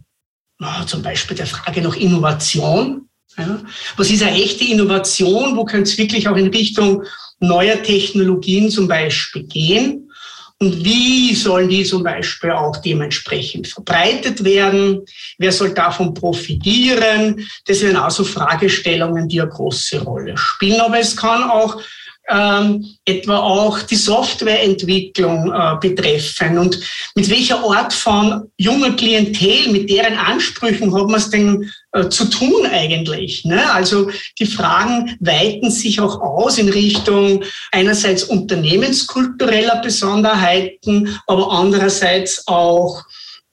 zum 0.86 1.02
Beispiel 1.02 1.36
der 1.36 1.46
Frage 1.46 1.80
nach 1.80 1.96
Innovation. 1.96 3.08
Ja. 3.38 3.60
Was 3.96 4.10
ist 4.10 4.22
eine 4.22 4.36
echte 4.36 4.64
Innovation? 4.64 5.56
Wo 5.56 5.64
könnte 5.64 5.90
es 5.90 5.96
wirklich 5.96 6.28
auch 6.28 6.36
in 6.36 6.48
Richtung 6.48 7.04
neuer 7.38 7.82
Technologien 7.82 8.70
zum 8.70 8.86
Beispiel 8.86 9.44
gehen? 9.44 10.10
Und 10.58 10.84
wie 10.84 11.34
sollen 11.34 11.70
die 11.70 11.84
zum 11.84 12.02
Beispiel 12.02 12.50
auch 12.50 12.76
dementsprechend 12.76 13.68
verbreitet 13.68 14.44
werden? 14.44 15.00
Wer 15.38 15.52
soll 15.52 15.72
davon 15.72 16.12
profitieren? 16.12 17.48
Das 17.64 17.80
wären 17.80 17.96
also 17.96 18.24
Fragestellungen, 18.24 19.26
die 19.26 19.40
eine 19.40 19.48
große 19.48 20.02
Rolle 20.02 20.36
spielen. 20.36 20.82
Aber 20.82 20.98
es 20.98 21.16
kann 21.16 21.44
auch 21.44 21.80
ähm, 22.30 22.86
etwa 23.04 23.38
auch 23.38 23.82
die 23.82 23.96
Softwareentwicklung 23.96 25.52
äh, 25.52 25.76
betreffen 25.80 26.58
und 26.58 26.80
mit 27.14 27.28
welcher 27.28 27.58
Art 27.58 27.92
von 27.92 28.50
junger 28.56 28.92
Klientel, 28.92 29.72
mit 29.72 29.90
deren 29.90 30.16
Ansprüchen 30.16 30.94
hat 30.94 31.08
man 31.08 31.16
es 31.16 31.30
denn 31.30 31.70
äh, 31.92 32.08
zu 32.08 32.26
tun 32.26 32.66
eigentlich? 32.66 33.44
Ne? 33.44 33.70
Also 33.72 34.10
die 34.38 34.46
Fragen 34.46 35.16
weiten 35.20 35.70
sich 35.70 36.00
auch 36.00 36.20
aus 36.20 36.58
in 36.58 36.68
Richtung 36.68 37.42
einerseits 37.72 38.24
unternehmenskultureller 38.24 39.80
Besonderheiten, 39.82 41.18
aber 41.26 41.50
andererseits 41.50 42.46
auch 42.46 43.02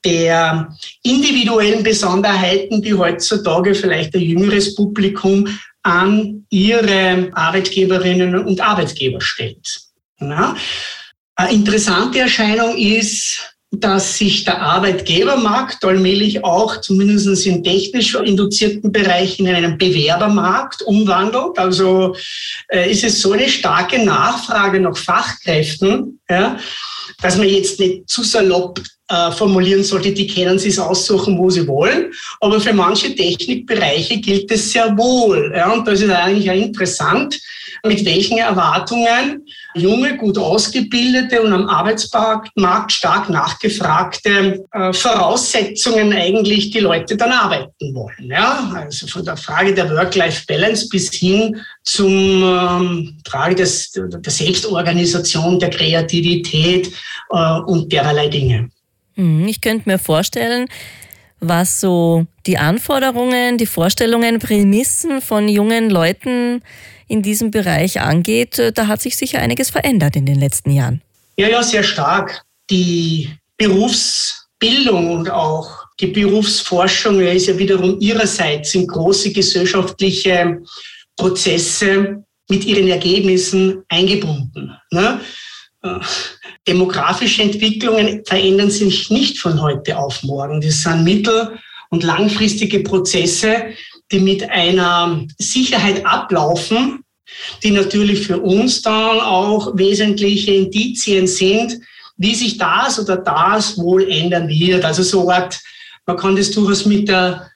der 0.05 0.73
individuellen 1.03 1.83
Besonderheiten, 1.83 2.81
die 2.81 2.93
heutzutage 2.93 3.73
vielleicht 3.73 4.13
ein 4.15 4.21
jüngeres 4.21 4.75
Publikum 4.75 5.47
an 5.87 6.45
ihre 6.49 7.29
Arbeitgeberinnen 7.33 8.37
und 8.37 8.59
Arbeitgeber 8.59 9.21
stellt. 9.21 9.79
Ja. 10.19 10.55
Eine 11.35 11.53
interessante 11.53 12.19
Erscheinung 12.19 12.75
ist, 12.75 13.55
dass 13.71 14.17
sich 14.17 14.43
der 14.43 14.61
Arbeitgebermarkt 14.61 15.83
allmählich 15.85 16.43
auch 16.43 16.81
zumindest 16.81 17.45
in 17.45 17.63
technisch 17.63 18.15
induzierten 18.15 18.91
Bereichen 18.91 19.45
in 19.45 19.55
einen 19.55 19.77
Bewerbermarkt 19.77 20.81
umwandelt. 20.81 21.57
Also 21.57 22.15
äh, 22.69 22.91
ist 22.91 23.03
es 23.03 23.21
so 23.21 23.31
eine 23.31 23.47
starke 23.47 24.03
Nachfrage 24.03 24.79
nach 24.79 24.97
Fachkräften, 24.97 26.19
ja, 26.29 26.57
dass 27.21 27.37
man 27.37 27.47
jetzt 27.47 27.79
nicht 27.79 28.09
zu 28.09 28.23
salopp 28.23 28.81
äh, 29.09 29.31
formulieren 29.31 29.83
sollte, 29.83 30.11
die 30.11 30.27
können 30.27 30.59
sich 30.59 30.79
aussuchen, 30.79 31.37
wo 31.37 31.49
sie 31.49 31.67
wollen. 31.67 32.11
Aber 32.41 32.59
für 32.59 32.73
manche 32.73 33.15
Technikbereiche 33.15 34.17
gilt 34.17 34.51
es 34.51 34.71
sehr 34.71 34.97
wohl. 34.97 35.53
Ja, 35.55 35.71
und 35.71 35.87
das 35.87 36.01
ist 36.01 36.09
eigentlich 36.09 36.47
interessant, 36.47 37.39
mit 37.85 38.03
welchen 38.05 38.37
Erwartungen 38.37 39.45
junge, 39.75 40.17
gut 40.17 40.37
ausgebildete 40.37 41.41
und 41.41 41.53
am 41.53 41.67
Arbeitsmarkt 41.69 42.91
stark 42.91 43.29
nachgefragte 43.29 44.65
äh, 44.71 44.93
Voraussetzungen 44.93 46.13
eigentlich 46.13 46.71
die 46.71 46.79
Leute 46.79 47.15
dann 47.15 47.31
arbeiten 47.31 47.93
wollen. 47.93 48.29
Ja? 48.29 48.71
Also 48.75 49.07
von 49.07 49.23
der 49.23 49.37
Frage 49.37 49.73
der 49.73 49.89
Work-Life-Balance 49.89 50.89
bis 50.89 51.13
hin 51.13 51.57
zum 51.83 52.11
ähm, 52.11 53.17
Frage 53.27 53.55
des, 53.55 53.91
der 53.91 54.31
Selbstorganisation, 54.31 55.59
der 55.59 55.69
Kreativität 55.69 56.91
äh, 57.29 57.59
und 57.67 57.91
derlei 57.91 58.27
Dinge. 58.27 58.69
Mhm, 59.17 59.47
ich 59.47 59.59
könnte 59.61 59.89
mir 59.89 59.99
vorstellen, 59.99 60.67
was 61.39 61.81
so 61.81 62.25
die 62.45 62.57
Anforderungen, 62.57 63.57
die 63.57 63.65
Vorstellungen, 63.65 64.39
Prämissen 64.39 65.21
von 65.21 65.47
jungen 65.47 65.89
Leuten 65.89 66.61
in 67.07 67.21
diesem 67.21 67.51
Bereich 67.51 67.99
angeht, 67.99 68.59
äh, 68.59 68.71
da 68.71 68.87
hat 68.87 69.01
sich 69.01 69.17
sicher 69.17 69.39
einiges 69.39 69.69
verändert 69.69 70.15
in 70.15 70.25
den 70.25 70.39
letzten 70.39 70.71
Jahren. 70.71 71.01
Ja, 71.37 71.47
ja, 71.47 71.61
sehr 71.61 71.83
stark. 71.83 72.43
Die 72.69 73.29
Berufsbildung 73.57 75.11
und 75.11 75.29
auch 75.29 75.85
die 75.99 76.07
Berufsforschung 76.07 77.19
ist 77.21 77.47
ja 77.47 77.57
wiederum 77.57 77.99
ihrerseits 77.99 78.75
in 78.75 78.85
große 78.87 79.31
gesellschaftliche 79.31 80.59
Prozesse 81.15 82.23
mit 82.49 82.65
ihren 82.65 82.87
Ergebnissen 82.87 83.83
eingebunden. 83.89 84.71
Ne? 84.91 85.19
Demografische 86.67 87.43
Entwicklungen 87.43 88.23
verändern 88.25 88.69
sich 88.69 89.09
nicht 89.09 89.39
von 89.39 89.61
heute 89.61 89.97
auf 89.97 90.23
morgen. 90.23 90.61
Das 90.61 90.81
sind 90.81 91.03
mittel- 91.03 91.57
und 91.89 92.03
langfristige 92.03 92.81
Prozesse, 92.81 93.67
die 94.11 94.19
mit 94.19 94.49
einer 94.49 95.25
Sicherheit 95.37 96.05
ablaufen, 96.05 97.03
die 97.63 97.71
natürlich 97.71 98.27
für 98.27 98.39
uns 98.39 98.81
dann 98.81 99.19
auch 99.19 99.77
wesentliche 99.77 100.53
Indizien 100.53 101.27
sind, 101.27 101.79
wie 102.17 102.35
sich 102.35 102.57
das 102.57 102.99
oder 102.99 103.17
das 103.17 103.77
wohl 103.77 104.09
ändern 104.09 104.47
wird. 104.47 104.83
Also 104.83 105.03
so 105.03 105.29
Art, 105.29 105.59
man 106.05 106.17
kann 106.17 106.35
das 106.35 106.51
durchaus 106.51 106.85
mit 106.85 107.07
der 107.07 107.49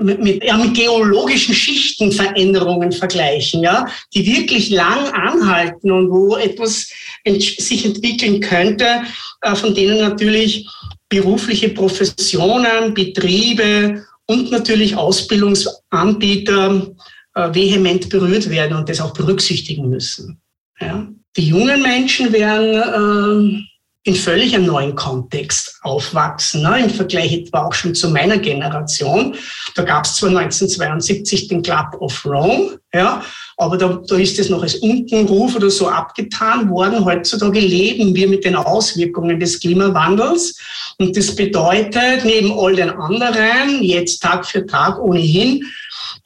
mit, 0.00 0.44
ja, 0.44 0.56
mit 0.56 0.74
geologischen 0.74 1.54
Schichtenveränderungen 1.54 2.92
vergleichen, 2.92 3.62
ja, 3.62 3.86
die 4.14 4.26
wirklich 4.26 4.70
lang 4.70 5.10
anhalten 5.12 5.90
und 5.90 6.10
wo 6.10 6.36
etwas 6.36 6.90
ent 7.24 7.42
sich 7.42 7.84
entwickeln 7.84 8.40
könnte, 8.40 9.02
äh, 9.42 9.54
von 9.54 9.74
denen 9.74 9.98
natürlich 10.00 10.68
berufliche 11.08 11.70
Professionen, 11.70 12.94
Betriebe 12.94 14.04
und 14.26 14.50
natürlich 14.50 14.94
Ausbildungsanbieter 14.96 16.94
äh, 17.34 17.54
vehement 17.54 18.08
berührt 18.08 18.50
werden 18.50 18.76
und 18.76 18.88
das 18.88 19.00
auch 19.00 19.12
berücksichtigen 19.12 19.88
müssen. 19.88 20.40
Ja. 20.80 21.08
Die 21.36 21.48
jungen 21.48 21.82
Menschen 21.82 22.32
werden 22.32 23.54
äh, 23.54 23.67
in 24.08 24.14
völlig 24.14 24.54
einem 24.54 24.66
neuen 24.66 24.94
Kontext 24.94 25.78
aufwachsen. 25.82 26.62
Ne? 26.62 26.84
Im 26.84 26.90
Vergleich 26.90 27.32
etwa 27.32 27.66
auch 27.66 27.74
schon 27.74 27.94
zu 27.94 28.08
meiner 28.08 28.38
Generation. 28.38 29.36
Da 29.74 29.82
gab 29.82 30.06
es 30.06 30.16
zwar 30.16 30.30
1972 30.30 31.48
den 31.48 31.62
Club 31.62 31.94
of 32.00 32.24
Rome, 32.24 32.78
ja, 32.94 33.22
aber 33.58 33.76
da, 33.76 34.00
da 34.08 34.16
ist 34.16 34.38
es 34.38 34.48
noch 34.48 34.62
als 34.62 34.76
Unkenruf 34.76 35.54
oder 35.56 35.68
so 35.68 35.88
abgetan 35.88 36.70
worden. 36.70 37.04
Heutzutage 37.04 37.60
leben 37.60 38.14
wir 38.14 38.28
mit 38.28 38.46
den 38.46 38.56
Auswirkungen 38.56 39.38
des 39.38 39.60
Klimawandels. 39.60 40.58
Und 40.96 41.14
das 41.14 41.36
bedeutet, 41.36 42.24
neben 42.24 42.50
all 42.50 42.74
den 42.76 42.90
anderen, 42.90 43.82
jetzt 43.82 44.22
Tag 44.22 44.46
für 44.46 44.64
Tag 44.64 44.98
ohnehin, 44.98 45.66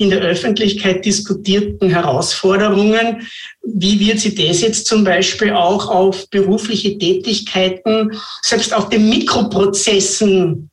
in 0.02 0.10
der 0.10 0.20
Öffentlichkeit 0.20 1.04
diskutierten 1.04 1.88
Herausforderungen. 1.88 3.28
Wie 3.62 4.00
wird 4.00 4.18
sie 4.18 4.34
das 4.34 4.60
jetzt 4.60 4.86
zum 4.86 5.04
Beispiel 5.04 5.52
auch 5.52 5.88
auf 5.88 6.28
berufliche 6.28 6.98
Tätigkeiten, 6.98 8.10
selbst 8.42 8.74
auf 8.74 8.88
den 8.88 9.08
Mikroprozessen 9.08 10.70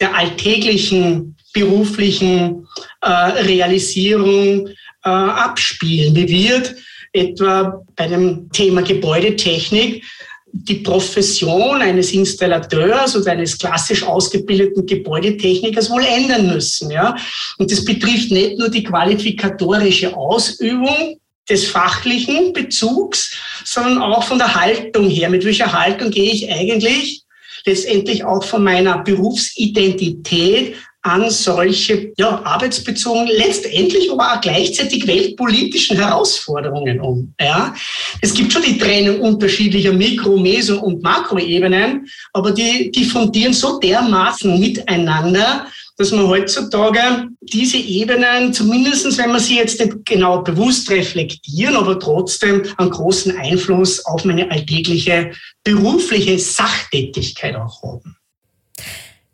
der 0.00 0.16
alltäglichen 0.16 1.36
beruflichen 1.52 2.66
äh, 3.02 3.08
Realisierung 3.10 4.68
äh, 4.68 5.08
abspielen? 5.08 6.16
Wie 6.16 6.28
wird 6.28 6.74
etwa 7.12 7.84
bei 7.94 8.08
dem 8.08 8.50
Thema 8.52 8.82
Gebäudetechnik 8.82 10.02
die 10.52 10.76
Profession 10.76 11.80
eines 11.80 12.12
Installateurs 12.12 13.16
oder 13.16 13.32
eines 13.32 13.56
klassisch 13.56 14.02
ausgebildeten 14.02 14.86
Gebäudetechnikers 14.86 15.90
wohl 15.90 16.04
ändern 16.04 16.48
müssen. 16.48 16.90
Ja? 16.90 17.16
Und 17.58 17.70
das 17.70 17.84
betrifft 17.84 18.30
nicht 18.30 18.58
nur 18.58 18.68
die 18.68 18.82
qualifikatorische 18.82 20.16
Ausübung 20.16 21.20
des 21.48 21.66
fachlichen 21.66 22.52
Bezugs, 22.52 23.36
sondern 23.64 24.02
auch 24.02 24.22
von 24.24 24.38
der 24.38 24.54
Haltung 24.54 25.08
her. 25.08 25.28
Mit 25.30 25.44
welcher 25.44 25.72
Haltung 25.72 26.10
gehe 26.10 26.32
ich 26.32 26.50
eigentlich 26.50 27.22
letztendlich 27.66 28.24
auch 28.24 28.44
von 28.44 28.62
meiner 28.62 28.98
Berufsidentität 29.02 30.76
an 31.02 31.30
solche 31.30 32.12
ja, 32.18 32.42
arbeitsbezogenen, 32.44 33.28
letztendlich 33.28 34.10
aber 34.12 34.34
auch 34.34 34.40
gleichzeitig 34.40 35.06
weltpolitischen 35.06 35.96
Herausforderungen 35.96 37.00
um. 37.00 37.34
Ja? 37.40 37.74
Es 38.20 38.34
gibt 38.34 38.52
schon 38.52 38.62
die 38.62 38.78
Trennung 38.78 39.20
unterschiedlicher 39.20 39.92
Mikro-, 39.92 40.36
Meso- 40.36 40.80
und 40.80 41.02
Makroebenen, 41.02 42.06
aber 42.32 42.50
die, 42.50 42.90
die 42.90 43.04
fundieren 43.04 43.54
so 43.54 43.78
dermaßen 43.78 44.60
miteinander, 44.60 45.66
dass 45.96 46.12
man 46.12 46.28
heutzutage 46.28 47.28
diese 47.40 47.76
Ebenen, 47.76 48.52
zumindest 48.52 49.18
wenn 49.18 49.32
man 49.32 49.40
sie 49.40 49.56
jetzt 49.56 49.80
nicht 49.80 50.04
genau 50.06 50.42
bewusst 50.42 50.90
reflektieren, 50.90 51.76
aber 51.76 51.98
trotzdem 51.98 52.62
einen 52.78 52.90
großen 52.90 53.36
Einfluss 53.36 54.04
auf 54.06 54.24
meine 54.24 54.50
alltägliche 54.50 55.32
berufliche 55.62 56.38
Sachtätigkeit 56.38 57.54
auch 57.54 57.82
haben. 57.82 58.16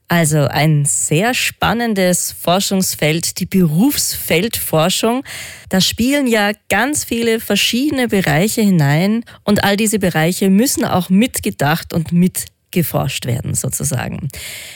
Also 0.09 0.45
ein 0.45 0.85
sehr 0.85 1.35
spannendes 1.35 2.33
Forschungsfeld, 2.33 3.41
die 3.41 3.47
Berufsfeldforschung. 3.47 5.25
Da 5.69 5.81
spielen 5.81 6.29
ja 6.29 6.53
ganz 6.69 7.05
viele 7.05 7.41
verschiedene 7.41 8.07
Bereiche 8.07 8.61
hinein 8.61 9.25
und 9.43 9.65
all 9.65 9.77
diese 9.77 9.99
Bereiche 9.99 10.49
müssen 10.49 10.85
auch 10.85 11.11
mitgedacht 11.11 11.93
und 11.93 12.13
mitgeforscht 12.13 13.27
werden 13.27 13.55
sozusagen. 13.55 14.29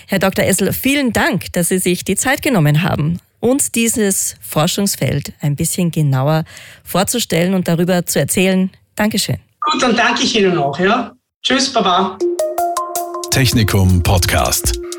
Herr 0.09 0.19
Dr. 0.19 0.45
Essel, 0.45 0.73
vielen 0.73 1.13
Dank, 1.13 1.53
dass 1.53 1.69
Sie 1.69 1.79
sich 1.79 2.05
die 2.05 2.17
Zeit 2.17 2.43
genommen 2.43 2.83
haben, 2.83 3.21
uns 3.39 3.71
dieses 3.71 4.35
Forschungsfeld 4.41 5.33
ein 5.41 5.55
bisschen 5.55 5.93
genauer 5.93 6.45
vorzustellen 6.83 7.55
und 7.55 7.69
darüber 7.69 8.05
zu 8.05 8.19
erzählen. 8.19 8.69
Dankeschön. 8.97 9.39
Gut, 9.61 9.81
dann 9.81 9.95
danke 9.95 10.25
ich 10.25 10.37
Ihnen 10.37 10.59
auch. 10.59 10.77
Ja? 10.79 11.13
Tschüss, 11.43 11.73
Baba. 11.73 12.19
Technikum 13.31 14.03
Podcast. 14.03 14.80